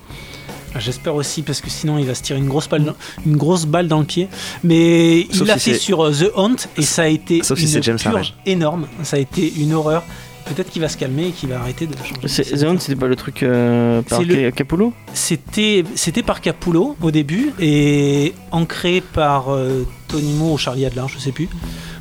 [0.78, 2.94] J'espère aussi parce que sinon il va se tirer une grosse balle dans,
[3.26, 4.28] une grosse balle dans le pied.
[4.62, 7.60] Mais Sauf il l'a si fait sur euh, The Hunt et ça a été Sauf
[7.60, 8.86] une James purge énorme.
[9.02, 10.02] Ça a été une horreur.
[10.44, 12.44] Peut-être qu'il va se calmer et qu'il va arrêter de changer.
[12.56, 14.92] The Hunt, c'était pas le truc euh, par le- Capullo?
[15.14, 21.06] C'était c'était par Capullo au début et ancré par euh, Tony Moore ou Charlie Adler,
[21.08, 21.48] je sais plus.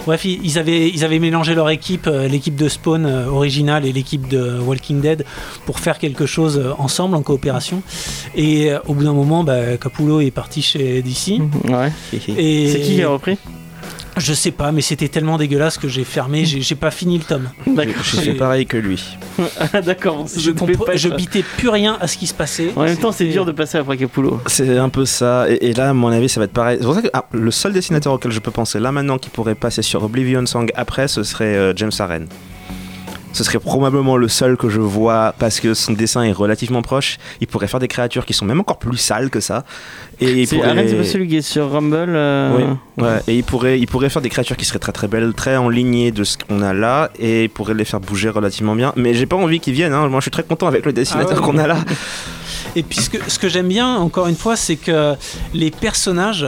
[0.05, 3.93] Bref, ils avaient, ils avaient mélangé leur équipe, euh, l'équipe de Spawn euh, originale et
[3.93, 5.25] l'équipe de Walking Dead,
[5.65, 7.81] pour faire quelque chose euh, ensemble en coopération.
[8.35, 11.41] Et au bout d'un moment, bah, Capullo est parti chez DC.
[11.69, 11.91] Ouais.
[12.27, 13.37] Et C'est qui qui a repris?
[14.17, 17.23] Je sais pas, mais c'était tellement dégueulasse que j'ai fermé, j'ai j'ai pas fini le
[17.23, 17.49] tome.
[17.67, 18.03] D'accord.
[18.03, 19.03] J'ai fait pareil que lui.
[19.59, 20.25] Ah, D'accord.
[20.37, 22.71] Je, pas je bitais plus rien à ce qui se passait.
[22.75, 24.39] En même temps, c'est dur de passer après Capullo.
[24.47, 26.77] C'est un peu ça, et, et là, à mon avis, ça va être pareil.
[26.79, 29.29] C'est pour ça que ah, le seul dessinateur auquel je peux penser là maintenant qui
[29.29, 32.27] pourrait passer sur Oblivion Song après, ce serait euh, James Harren.
[33.33, 37.17] Ce serait probablement le seul que je vois parce que son dessin est relativement proche.
[37.41, 39.65] Il pourrait faire des créatures qui sont même encore plus sales que ça.
[40.19, 40.69] Et il C'est pourrait...
[40.69, 43.87] Arrête, c'est pas celui qui est sur Rumble euh, Oui, ouais, et il pourrait, il
[43.87, 46.61] pourrait faire des créatures qui seraient très très belles, très en lignée de ce qu'on
[46.61, 48.93] a là, et il pourrait les faire bouger relativement bien.
[48.95, 50.07] Mais j'ai pas envie qu'ils viennent, hein.
[50.07, 51.77] moi je suis très content avec le dessinateur Ah ouais, qu'on a là.
[52.75, 55.13] Et puis ce que, ce que j'aime bien, encore une fois, c'est que
[55.53, 56.47] les personnages,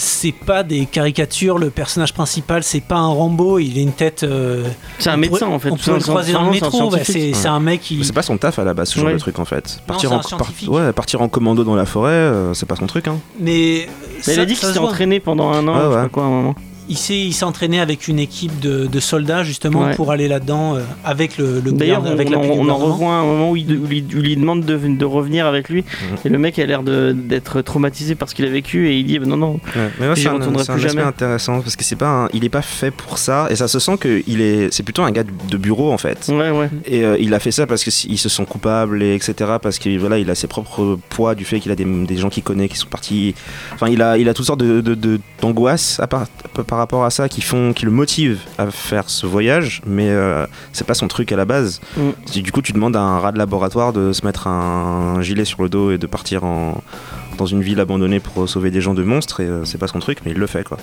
[0.00, 1.58] c'est pas des caricatures.
[1.58, 3.58] Le personnage principal, c'est pas un Rambo.
[3.58, 4.22] Il a une tête.
[4.22, 4.64] euh,
[4.98, 5.70] C'est un médecin pourrait- en fait.
[5.70, 6.90] On peut le croiser dans le c'est un métro.
[6.90, 8.04] bah, c'est un mec qui.
[8.04, 9.14] C'est pas son taf à la base, ce genre Ouais.
[9.14, 9.80] de truc en fait.
[9.86, 10.20] Partir, en,
[10.68, 13.06] ouais, partir en commando dans la forêt, euh, c'est pas son truc.
[13.08, 13.18] Hein.
[13.38, 13.88] Mais.
[14.26, 16.02] Mais il a dit qu'il se s'est entraîné pendant un an, Ouais, je sais ouais.
[16.02, 16.54] pas quoi, à un moment.
[16.90, 19.94] Il il entraîné avec une équipe de, de soldats justement Ouais.
[19.94, 22.76] pour aller là-dedans euh, avec le, le D'ailleurs, on, avec l'appui on- du on en
[22.76, 25.82] revoit un moment où il, où il- il demande de, de revenir avec lui.
[25.82, 26.16] Mhm.
[26.24, 28.88] Et le mec a l'air de- d'être traumatisé par ce qu'il a vécu.
[28.90, 29.90] Et il dit bah Non, non, Ouais.
[30.00, 31.02] Mais J'y c'est un, un plus aspect jamais.
[31.02, 33.78] intéressant parce que c'est pas, un- il est pas fait pour ça et ça se
[33.78, 36.26] sent que il est, c'est plutôt un gars de, de bureau en fait.
[36.28, 36.68] ouais, ouais.
[36.86, 39.52] Et euh, il a fait ça parce qu'ils se sont coupables et etc.
[39.62, 42.28] Parce que voilà, il a ses propres poids du fait qu'il a des, des gens
[42.30, 43.34] qu'il connaît qui sont partis.
[43.74, 46.26] Enfin, il a, il a toutes sortes de, de- de- d'angoisses à par,
[46.66, 50.46] par rapport à ça qui font, qui le motivent à faire ce voyage, mais euh,
[50.72, 51.80] c'est pas son truc à la base.
[51.96, 52.40] Mm.
[52.40, 55.62] Du coup, tu demandes à un rat de laboratoire de se mettre un, gilet sur
[55.62, 56.82] le dos et de partir en,
[57.36, 59.98] dans une ville abandonnée pour sauver des gens de monstres, et euh, c'est pas son
[59.98, 60.78] truc, mais il le fait quoi.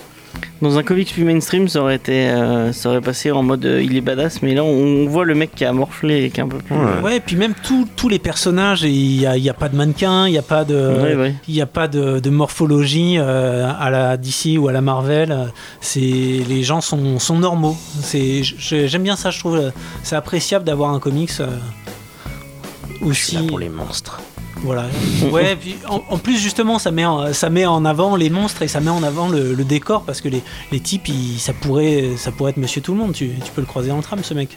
[0.61, 3.79] Dans un comics plus mainstream, ça aurait été, euh, ça aurait passé en mode euh,
[3.83, 4.69] il est badass, mais là on,
[5.03, 6.75] on voit le mec qui a morflé et qui est un peu plus.
[6.75, 7.01] Ouais.
[7.03, 9.75] Ouais, et puis même tous- tous les personnages, il n'y a, y a pas de
[9.75, 11.35] mannequin, il n'y a pas de, Ouais, ouais.
[11.47, 15.51] il y a pas de, de morphologie euh, à la DC ou à la Marvel.
[15.79, 17.77] C'est les gens sont, sont normaux.
[18.01, 19.71] C'est je- j'aime bien ça, je trouve.
[20.01, 21.47] C'est appréciable d'avoir un comics euh,
[23.01, 23.35] aussi.
[23.35, 24.19] Là pour les monstres.
[24.61, 24.85] Voilà.
[25.31, 28.61] Ouais, puis en, en plus justement, ça met en, ça met en avant les monstres
[28.61, 30.41] et ça met en avant le, décor parce que les,
[30.71, 33.13] les types, ça pourrait, ça pourrait être Monsieur Tout le Monde.
[33.13, 34.55] Tu, peux le croiser le tram, ce mec.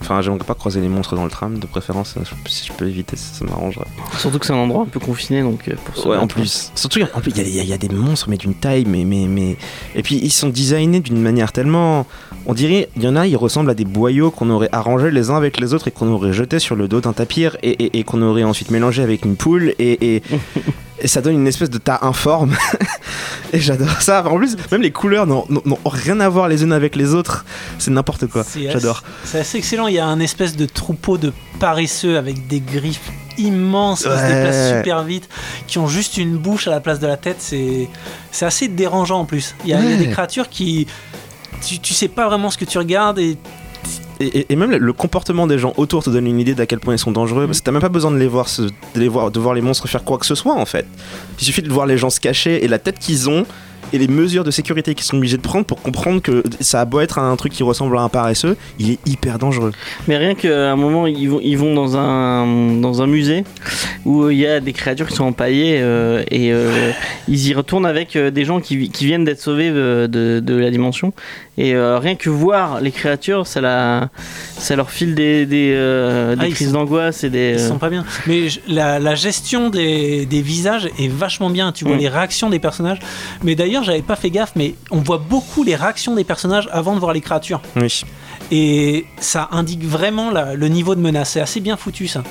[0.00, 2.86] Enfin, j'aimerais pas croiser les monstres dans le tram, de préférence, euh, si je peux
[2.86, 3.84] éviter, ça, ça m'arrangerait.
[4.18, 6.70] Surtout que c'est un endroit un peu confiné, donc euh, pour se Ouais, en plus.
[6.76, 9.26] Surtout, en plus, il y a- y, y des monstres, mais d'une taille, mais, mais,
[9.26, 9.56] mais.
[9.96, 12.06] Et puis, ils sont designés d'une manière tellement.
[12.46, 15.30] On dirait, il y en a, ils ressemblent à des boyaux qu'on aurait arrangés les
[15.30, 17.98] uns avec les autres et qu'on aurait jetés sur le dos d'un tapir et, et-
[17.98, 20.16] et qu'on aurait ensuite mélangé avec une poule et.
[20.16, 20.22] et
[21.00, 22.56] Et ça donne une espèce de tas informe.
[23.52, 24.26] et j'adore ça.
[24.26, 25.46] En plus, même les couleurs n'ont
[25.84, 27.44] rien à voir les unes avec les autres.
[27.78, 28.44] C'est n'importe quoi.
[28.56, 29.02] J'adore.
[29.24, 29.86] C'est assez excellent.
[29.86, 34.26] Il y a un espèce de troupeau de paresseux avec des griffes immenses qui se
[34.26, 35.28] déplacent super vite,
[35.68, 37.36] qui ont juste une bouche à la place de la tête.
[37.40, 37.88] C'est
[38.46, 39.54] assez dérangeant en plus.
[39.64, 39.96] Il y a, il y a Ouais.
[40.04, 40.88] des créatures qui.
[41.64, 43.36] Tu, tu sais pas vraiment ce que tu regardes et
[44.20, 46.98] Et, même le- comportement des gens autour te donne une idée d'à quel point ils
[46.98, 47.46] sont dangereux.
[47.46, 49.60] Parce que t'as même pas besoin de les voir, de les voir, de voir les
[49.60, 50.86] monstres faire quoi que ce soit en fait.
[51.40, 53.46] Il suffit de voir les gens se cacher et la tête qu'ils ont
[53.92, 56.84] et les mesures de sécurité qu'ils sont obligés de prendre pour comprendre que ça a
[56.84, 59.72] beau être un truc qui ressemble à un paresseux, il est hyper dangereux.
[60.06, 63.44] Mais rien qu'à un moment, ils vont, ils vont dans, un, dans un musée
[64.04, 66.90] où il y a des créatures qui sont empaillées euh, et euh,
[67.28, 70.40] ils y retournent avec euh, des gens qui, vi- qui viennent d'être sauvés euh, de,
[70.40, 71.12] de la dimension.
[71.56, 74.10] Et euh, rien que voir les créatures, ça, la,
[74.58, 77.54] ça leur file des, des, euh, des Ah, crises d'angoisse et des.
[77.56, 78.04] ils euh, sont pas bien.
[78.26, 81.72] Mais je- la, la gestion des, des visages est vachement bien.
[81.72, 82.00] Tu vois Mm.
[82.00, 82.98] les réactions des personnages.
[83.42, 86.94] Mais d'ailleurs, j'avais pas fait gaffe, mais on voit beaucoup les réactions des personnages avant
[86.94, 87.60] de voir les créatures.
[87.76, 88.02] Oui.
[88.50, 91.30] Et ça indique vraiment la- le niveau de menace.
[91.30, 92.22] C'est assez bien foutu ça.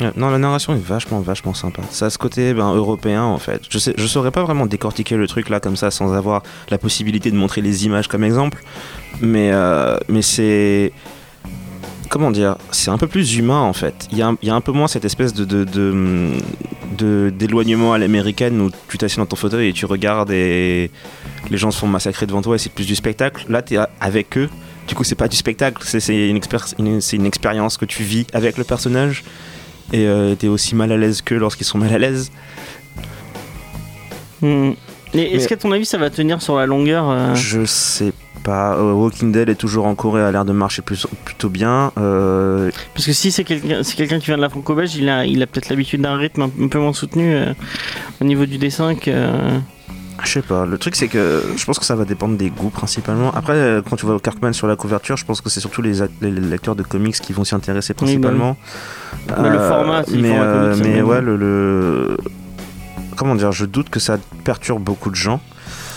[0.00, 1.82] Ouais, Non, la narration est vachement, vachement sympa.
[1.90, 3.62] Ça a ce côté ben, européen en fait.
[3.68, 6.78] Je, sais, je saurais pas vraiment décortiquer le truc là comme ça sans avoir la
[6.78, 8.62] possibilité de montrer les images comme exemple.
[9.20, 10.92] Mais, euh, mais c'est.
[12.08, 14.08] Comment dire C'est un peu plus humain en fait.
[14.10, 15.44] Il y a, un- il y a un peu moins cette espèce de.
[15.44, 16.32] de, de-
[16.96, 20.90] de- d'éloignement à l'américaine où tu t'assieds dans ton fauteuil et tu regardes et
[21.50, 23.44] les gens se font massacrer devant toi et c'est plus du spectacle.
[23.48, 24.48] Là, tu es avec eux.
[24.88, 26.40] Du coup, c'est pas du spectacle, c'est, c'est une,
[26.78, 29.22] une- expérience que tu vis avec le personnage
[29.92, 32.32] et euh, t'es aussi mal à l'aise qu'eux lorsqu'ils sont mal à l'aise.
[34.40, 34.70] hmm.
[35.14, 38.27] Et est-ce qu'à ton avis, ça va tenir sur la longueur euh, Je sais pas.
[38.48, 41.92] Euh, Walking Dead est toujours en Corée, a l'air de marcher plus- plutôt bien.
[41.98, 43.82] Euh, Parce que si c'est quelqu'un
[44.18, 46.68] qui vient de la franco-belge, il a, il a peut-être l'habitude d'un rythme un, un
[46.68, 47.52] peu moins soutenu euh,
[48.20, 49.10] au niveau du dessin que.
[50.24, 50.66] je sais pas.
[50.66, 53.30] Le truc, c'est que je pense que ça va dépendre des goûts principalement.
[53.34, 56.76] Après, quand tu vois Kirkman sur la couverture, je pense que c'est surtout les, lecteurs
[56.76, 58.56] de comics qui vont s'y intéresser Oui, bah principalement.
[59.42, 62.16] Mais le format, le mais, euh, comics, mais- ouais, le, le-
[63.16, 65.40] Comment dire Je doute que ça perturbe beaucoup de gens.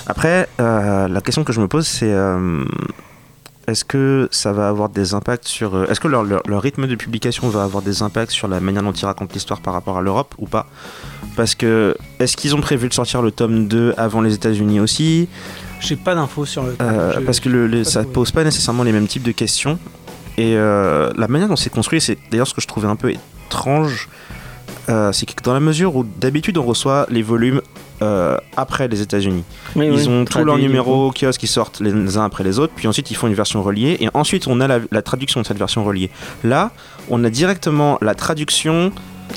[0.08, 2.12] Après, euh, la question que je me pose, c'est.
[2.12, 2.64] euh,
[3.68, 5.76] est-ce que ça va avoir des impacts sur.
[5.76, 8.60] euh, Est-ce que leur, leur- leur rythme de publication va avoir des impacts sur la
[8.60, 10.68] manière dont ils racontent l'histoire par rapport à l'Europe ou pas?
[11.36, 11.96] Parce que.
[12.20, 15.30] Est-ce qu'ils ont prévu de sortir le tome 2 avant les États-Unis aussi?
[15.80, 16.76] J'ai pas d'infos sur le.
[16.82, 19.78] Euh, Parce que le- le- ça pose pas nécessairement les mêmes types de questions.
[20.38, 23.12] Et euh, la manière dont c'est construit, c'est d'ailleurs ce que je trouvais un peu
[23.48, 24.10] étrange.
[24.90, 27.62] euh, c'est que dans la mesure où d'habitude on reçoit les volumes
[28.02, 29.44] euh, après les États-Unis.
[29.76, 32.60] oui, Ils oui, ont tous leurs numéros au kiosque qui sortent les uns après les
[32.60, 35.42] autres, puis ensuite ils font une version reliée, et ensuite on a la, la traduction
[35.42, 36.10] de cette version reliée.
[36.44, 36.72] Là,
[37.10, 38.92] on a directement la traduction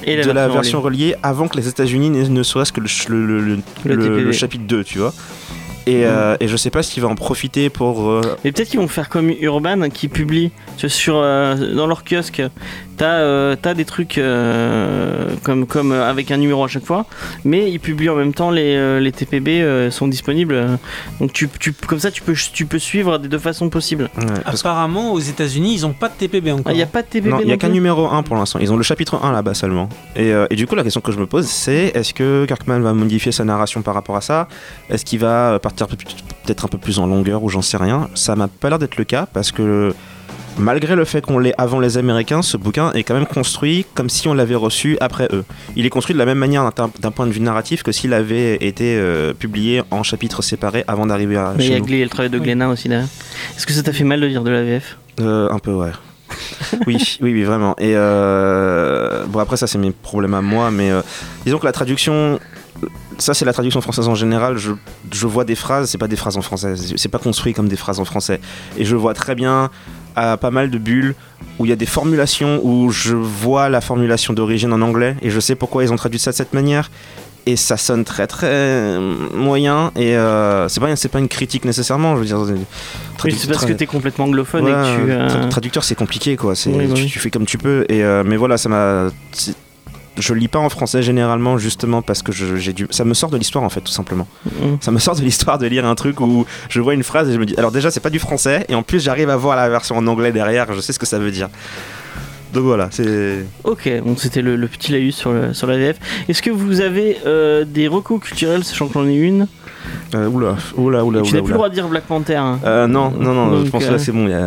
[0.05, 4.65] Et de la version reliée avant que les États-Unis ne, ne serait-ce que le, chapitre
[4.67, 5.13] 2, tu vois.
[5.87, 8.09] Et, euh, et je sais pas s'il va en profiter pour.
[8.09, 12.43] euh, Mais peut-être qu'ils vont faire comme Urban qui publie sur, euh, dans leur kiosque.
[12.97, 17.07] T'as euh, t'as des trucs euh, comme, comme euh, avec un numéro à chaque fois,
[17.45, 20.79] mais ils publient en même temps les, euh, les TPB euh, sont disponibles.
[21.21, 24.11] donc tu, tu, comme ça, tu peux, tu peux suivre des deux façons possibles.
[24.17, 26.65] ouais, parce que- Apparemment, aux États-Unis, ils ont pas de TPB encore.
[26.67, 28.37] Ah, il n'y a pas de TPB Non, il n'y a qu'un numéro 1 pour
[28.37, 28.59] l'instant.
[28.61, 29.89] Ils ont le chapitre 1 là-bas seulement.
[30.17, 32.81] Et, euh, et du coup, la question que je me pose, c'est est-ce que Kirkman
[32.81, 34.49] va modifier sa narration par rapport à ça?
[34.91, 35.97] Est-ce qu'il va partir partir
[36.45, 38.09] peut-être un peu plus en longueur ou j'en sais rien?
[38.15, 39.93] Ça m'a pas l'air d'être le cas parce que
[40.59, 44.09] malgré le fait qu'on l'ait avant les Américains, ce bouquin est quand même construit comme
[44.09, 45.45] si on l'avait reçu après eux.
[45.77, 46.71] Il est construit de la même manière
[47.01, 51.07] d'un point de vue narratif que s'il avait été euh, publié en chapitres séparés avant
[51.07, 51.87] d'arriver à Mais il y a nous.
[51.87, 53.09] Le travail de Glénat aussi derrière.
[53.57, 55.91] Est-ce que ça t'a fait mal de lire de la VF Euh, un peu, ouais.
[56.87, 57.75] oui, oui, oui, vraiment.
[57.79, 61.03] Et euh, bon, après, ça, c'est mes problèmes à moi, mais euh,
[61.45, 62.39] disons que la traduction.
[63.19, 64.57] Ça, c'est la traduction française en général.
[64.57, 64.73] Je,
[65.13, 66.75] je vois des phrases, c'est pas des phrases en français.
[66.97, 68.41] C'est pas construit comme des phrases en français.
[68.77, 69.71] Et je vois très bien
[70.17, 71.15] à pas mal de bulles
[71.59, 75.31] où il y a des formulations où je vois la formulation d'origine en anglais et
[75.31, 76.91] je sais pourquoi ils ont traduit ça de cette manière.
[77.47, 78.99] Et ça sonne très très
[79.35, 82.15] moyen et euh, c'est pas c'est pas une critique nécessairement.
[82.17, 85.11] Je veux dire, Oui, c'est parce que t'es complètement anglophone et que tu.
[85.13, 88.23] euh, tra- traducteur c'est compliqué quoi c'est Oui, tu, fais comme tu peux et euh,
[88.25, 89.11] mais voilà ça m'a
[90.19, 93.37] je lis pas en français généralement justement parce que j'ai dû ça me sort de
[93.37, 94.51] l'histoire en fait tout simplement mm.
[94.81, 97.33] ça me sort de l'histoire de lire un truc où je vois une phrase et
[97.33, 99.57] je me dis alors déjà c'est pas du français et en plus j'arrive à voir
[99.57, 101.49] la version en anglais derrière je sais ce que ça veut dire
[102.53, 105.97] donc voilà c'est Ok, donc c'était le, le petit laïus sur, le- sur la VF.
[106.29, 109.49] Est-ce que vous avez euh, des recos culturels, sachant que j'en ai une?
[110.15, 111.55] Euh, oula oula oula Tu oula, n'as plus le oula.
[111.55, 112.37] droit de dire Black Panther.
[112.37, 112.59] hein.
[112.65, 114.47] Euh, non non non Donc, je pense que euh, là c'est bon y a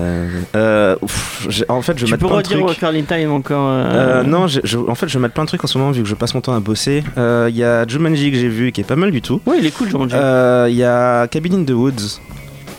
[0.56, 3.68] euh, ouf, en fait je tu peux plein de redire trucs in Time encore.
[3.70, 5.92] euh, Euh, non, je- je- en fait, je mets plein de trucs en ce moment
[5.92, 7.04] vu que je passe mon temps à bosser.
[7.18, 9.42] Euh, Il y a Jumanji que j'ai vu qui est pas mal du tout.
[9.46, 12.20] Ouais, il est cool, Euh, Il y a Cabin in the Woods,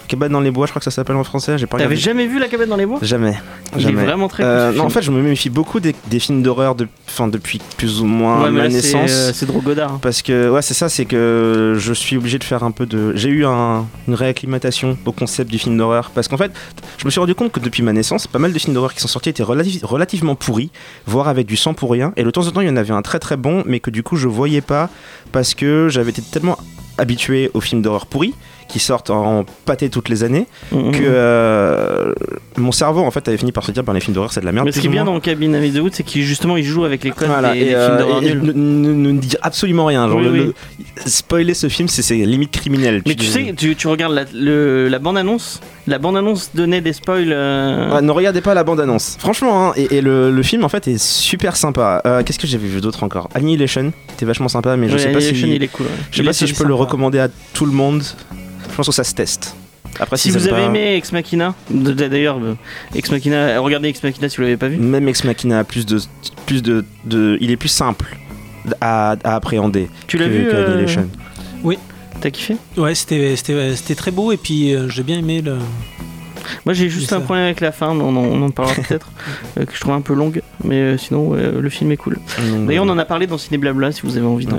[0.09, 1.59] Cabane dans les bois, je crois que ça s'appelle en français.
[1.59, 2.99] J'ai pas T'avais jamais vu la cabane dans les bois?
[3.03, 3.35] Jamais.
[3.79, 6.19] Il est vraiment très Euh, cool, non, en fait, je me méfie beaucoup des, des
[6.19, 6.89] films d'horreur de,
[7.31, 9.11] depuis plus ou moins Ouais, ma là, c'est, naissance.
[9.11, 9.99] euh, c'est Drew Goddard.
[10.01, 13.13] Parce que, ouais, c'est ça, c'est que je suis obligé de faire un peu de.
[13.15, 16.11] J'ai eu un- une réacclimatation au concept du film d'horreur.
[16.15, 16.51] Parce qu'en fait,
[16.97, 19.01] je me suis rendu compte que depuis ma naissance, pas mal de films d'horreur qui
[19.01, 20.71] sont sortis étaient relati- relativement pourris,
[21.07, 22.13] voire avec du sang pour rien.
[22.17, 23.91] Et de temps en temps, il y en avait un très très bon, mais que
[23.91, 24.89] du coup, je voyais pas
[25.33, 26.57] parce que j'avais été tellement
[26.97, 28.35] habitué aux films d'horreur pourris
[28.69, 30.93] qui sortent en pâté toutes les années Mhm.
[30.93, 32.13] que euh,
[32.57, 34.45] mon cerveau en fait avait fini par se dire ben, les films d'horreur c'est de
[34.47, 36.57] la merde Mais ce qui est bien dans Cabin avec The Wood, c'est qu'il justement
[36.57, 38.43] il joue avec les codes Voilà, des, et, des euh, films d'horreur et nuls.
[38.55, 40.07] ne, ne- dit absolument rien.
[40.09, 40.39] Genre, Oui, le- oui.
[40.39, 43.03] le- spoiler ce film, c'est limite criminel.
[43.07, 47.33] Mais tu sais, tu, tu regardes la, le- la bande-annonce, la bande-annonce donnait des spoils.
[47.33, 49.17] euh, Ouais, ne regardez pas la bande-annonce.
[49.19, 52.03] Franchement, hein, et, et le, le film en fait est super sympa.
[52.07, 53.29] Euh, Qu'est-ce que j'avais vu d'autre encore?
[53.35, 55.87] Annihilation, c'était vachement sympa, mais je ouais, sais pas si, il est cool.
[55.87, 55.93] ouais.
[56.11, 56.69] je sais Il pas si je peux sympa.
[56.69, 58.03] le recommander à tout le monde.
[58.79, 59.57] Je pense que ça se teste.
[59.99, 62.55] Après, Si vous avez pas- aimé Ex Machina, d'ailleurs, euh,
[62.95, 64.77] Ex Machina, euh, regardez Ex Machina si vous l'avez pas vu.
[64.77, 65.99] même Ex Machina a plus de,
[66.47, 68.17] plus de, de- il est plus simple
[68.81, 71.09] à, à appréhender Tu l'as vu que euh, Annihilation.
[72.21, 72.57] T'as kiffé?
[72.77, 75.59] Ouais, c'était c'était- c'était très beau et puis euh, j'ai bien aimé le.
[76.65, 79.11] Moi j'ai juste un problème avec la fin, on en, on en parlera peut-être,
[79.59, 82.19] euh, que je trouve un peu longue, mais euh, sinon ouais, le film est cool.
[82.67, 84.59] D'ailleurs on en a parlé dans Ciné Blabla si vous avez envie d'en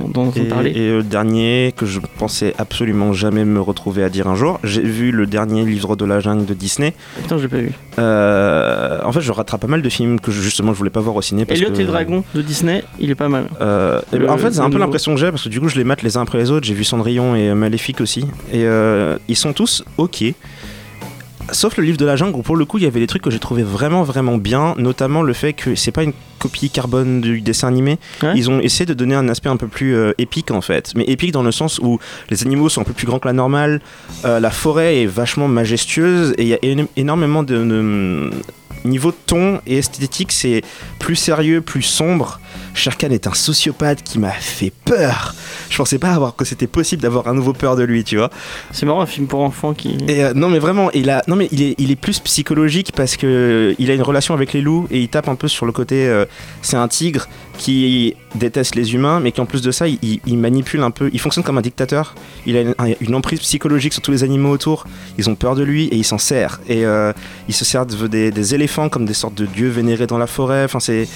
[0.50, 0.72] parler.
[0.72, 4.82] et le dernier que je pensais absolument jamais me retrouver à dire un jour, j'ai
[4.82, 6.94] vu le dernier livre de la jungle de Disney.
[7.22, 7.72] Putain je l'ai pas vu.
[8.00, 11.00] Euh, en fait, je rattrape pas mal de films que je- justement je voulais pas
[11.02, 11.46] voir au ciné.
[11.46, 13.46] Parce Elliot que, et le dragon de Disney, il est pas mal.
[13.62, 15.68] Euh, et ben, en fait, c'est un peu l'impression que j'ai parce que du coup,
[15.68, 16.66] je les mate les uns après les autres.
[16.66, 18.22] J'ai vu Cendrillon et Maléfique aussi,
[18.54, 20.24] et euh, ils sont tous ok.
[21.54, 23.22] Sauf le livre de la jungle où pour le coup il y avait des trucs
[23.22, 27.22] que j'ai trouvé vraiment vraiment bien, notamment le fait que c'est pas une copie carbone
[27.22, 27.98] du dessin animé.
[28.24, 28.34] Ouais.
[28.36, 31.04] Ils ont essayé de donner un aspect un peu plus euh, épique en fait, mais
[31.06, 33.82] épique dans le sens où les animaux sont un peu plus grands que la normale,
[34.26, 38.30] euh, la forêt est vachement majestueuse et il y a éno- énormément de, de-
[38.86, 40.62] niveau ton et esthétique, c'est
[41.00, 42.40] plus sérieux, plus sombre.
[42.80, 45.36] Sherkan est un sociopathe qui m'a fait peur.
[45.70, 48.30] Je pensais pas avoir que c'était possible d'avoir un nouveau peur de lui, tu vois.
[48.72, 49.98] C'est marrant un film pour enfants qui...
[50.08, 52.92] Et euh, non mais vraiment, il a, non mais il est, il est plus psychologique
[52.96, 55.48] parce que euh, il a une relation avec les loups et il tape un peu
[55.48, 56.08] sur le côté.
[56.08, 56.26] euh,
[56.62, 57.28] c'est un tigre
[57.58, 61.10] qui déteste les humains, mais qui en plus de ça, il, manipule un peu.
[61.12, 62.16] Il fonctionne comme un dictateur.
[62.46, 64.86] Il a une, un- une emprise psychologique sur tous les animaux autour.
[65.18, 66.62] Ils ont peur de lui et il s'en sert.
[66.70, 67.12] Et euh,
[67.50, 70.28] il se sert de- des, des éléphants comme des sortes de dieux vénérés dans la
[70.28, 70.64] forêt.
[70.64, 71.10] Enfin c'est,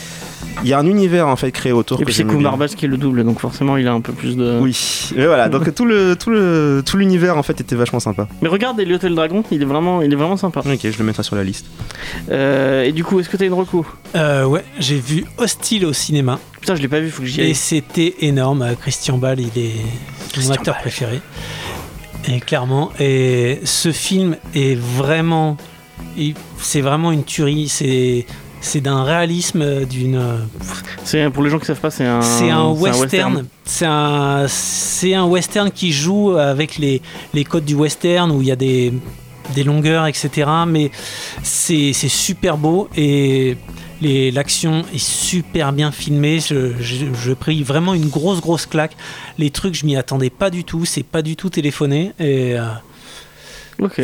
[0.63, 1.97] il y a un univers en fait créé autour.
[1.97, 2.23] Et que puis c'est.
[2.23, 4.59] Barbas qui est le double, donc forcément il a un peu plus de...
[4.59, 4.77] Oui,
[5.15, 5.47] mais voilà.
[5.49, 8.27] Donc tout le tout le tout l'univers en fait était vachement sympa.
[8.41, 10.59] Mais regarde Elliot et le dragon, il est vraiment, il est vraiment sympa.
[10.59, 11.65] Ok, je le mettrai sur la liste.
[12.29, 13.85] Euh, et du coup, est-ce que t'as une reco?
[14.15, 17.41] Euh, ouais, j'ai vu Hostile au cinéma Putain, je l'ai pas vu, faut que j'y
[17.41, 17.55] et aille.
[17.55, 18.61] c'était énorme.
[18.61, 20.81] Euh, Christian Bale, il est mon Christian acteur Bale.
[20.81, 21.21] préféré.
[22.27, 25.57] Et clairement, et ce film est vraiment,
[26.57, 27.67] c'est vraiment une tuerie.
[27.67, 28.25] C'est
[28.63, 30.19] c'est d'un réalisme, euh, d'une
[31.03, 32.21] C'est pour les gens qui savent pas, c'est un.
[32.21, 33.45] C'est un western.
[33.65, 37.01] C'est un, c'est un western qui joue avec les,
[37.33, 38.93] les codes du western où il y a des,
[39.53, 40.49] des longueurs, etc.
[40.67, 40.91] Mais
[41.43, 43.57] c'est super beau et
[44.01, 46.41] L'action est super bien filmée.
[46.41, 48.97] Je, je, je pris vraiment une grosse, grosse claque.
[49.37, 50.83] Les trucs, je m'y attendais pas du tout.
[50.83, 52.11] C'est pas du tout téléphoné.
[52.19, 52.57] Et.
[52.57, 52.65] euh,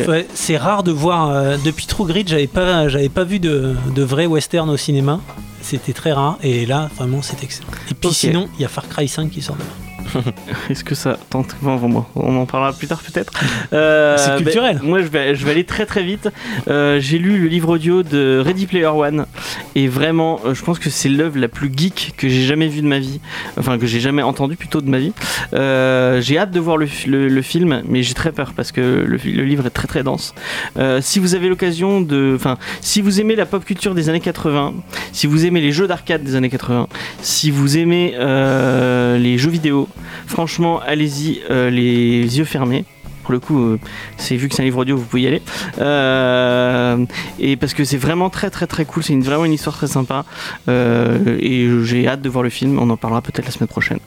[0.06, 1.30] Ouais, c'est rare de voir.
[1.30, 5.20] euh, depuis True Grit, j'avais pas, j'avais pas vu de, de vrai western au cinéma.
[5.62, 6.38] C'était très rare.
[6.42, 7.68] Et là, vraiment, c'est excellent.
[7.90, 9.66] Et puis sinon, il y a Far Cry 5 qui sort demain.
[10.70, 13.32] Est-ce que ça tente Enfin, bon, On en parlera plus tard peut-être.
[13.72, 14.78] Euh, C'est culturel.
[14.82, 16.28] ben, moi, je vais, je vais aller très très vite.
[16.68, 19.26] Euh, J'ai lu le livre audio de Ready Player One
[19.74, 22.82] et vraiment, euh, je pense que c'est l'œuvre la plus geek que j'ai jamais vue
[22.82, 23.20] de ma vie.
[23.58, 25.12] Enfin, que j'ai jamais entendue plutôt de ma vie.
[25.54, 28.72] Euh, j'ai hâte de voir le, fi- le- le film, mais j'ai très peur parce
[28.72, 30.34] que le, livre est très très dense.
[30.78, 34.20] Euh, si vous avez l'occasion de, enfin, si vous aimez la pop culture des années
[34.20, 34.74] 80,
[35.12, 36.88] si vous aimez les jeux d'arcade des années 80,
[37.22, 39.88] si vous aimez euh, les jeux vidéo,
[40.26, 42.84] franchement, allez-y euh, les yeux fermés.
[43.30, 43.78] Pour le coup, euh,
[44.16, 45.40] c'est vu que c'est un livre audio, vous pouvez y aller.
[45.78, 46.96] Euh,
[47.38, 49.86] et parce que c'est vraiment très très très cool, c'est une, vraiment une histoire très
[49.86, 50.24] sympa.
[50.68, 54.00] Euh, et j'ai hâte de voir le film, on en parlera peut-être la semaine prochaine.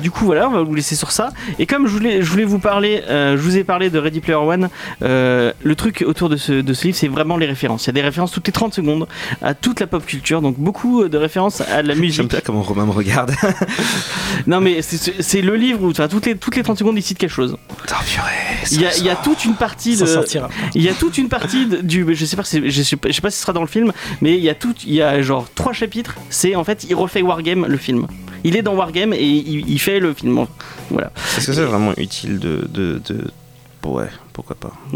[0.00, 1.32] Du coup, voilà, on va vous laisser sur ça.
[1.60, 4.34] Et comme je voulais, je voulais vous parler, je vous ai parlé de Ready Player
[4.36, 4.68] One,
[5.00, 7.84] le truc autour de ce, de ce livre, c'est vraiment les références.
[7.84, 9.06] Il y a des références toutes les 30 secondes
[9.42, 12.16] à toute la pop culture, donc beaucoup de références à de la musique.
[12.16, 13.32] J'aime bien comment Romain me regarde.
[14.48, 17.30] Non mais c'est le livre où toutes, les, toutes les 30 secondes il cite quelque
[17.30, 17.56] chose.
[18.72, 20.04] Il y a, il y a toute une partie de...
[20.74, 22.06] Il y a toute une partie de- du...
[22.14, 23.92] Je sais, pas, je, sais pas, je sais pas si ce sera dans le film,
[24.20, 24.74] mais il y a tout...
[24.86, 26.14] Il y a genre trois chapitres.
[26.30, 28.06] C'est en fait, il refait Wargame, le film.
[28.44, 30.46] Il est dans Wargame et il, il fait le film.
[30.90, 31.12] Voilà.
[31.38, 32.68] Est-ce que c'est vraiment utile de.
[32.72, 33.30] de, de...
[33.84, 34.72] Ouais, pourquoi pas.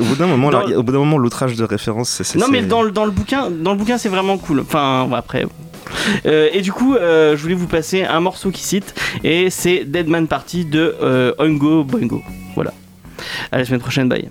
[0.00, 2.38] Au bout d'un moment, Dans- là, au bout d'un moment, l'outrage de référence, c'est.
[2.38, 4.60] Non mais dans, le- dans le bouquin, dans le bouquin c'est vraiment cool.
[4.60, 5.46] Enfin bon, après.
[6.26, 9.84] Euh, et du coup, euh, je voulais vous passer un morceau qui cite et c'est
[9.84, 12.22] Dead Man Party de euh, Oingo Boingo.
[12.54, 12.72] Voilà.
[13.52, 14.30] À la semaine prochaine, bye.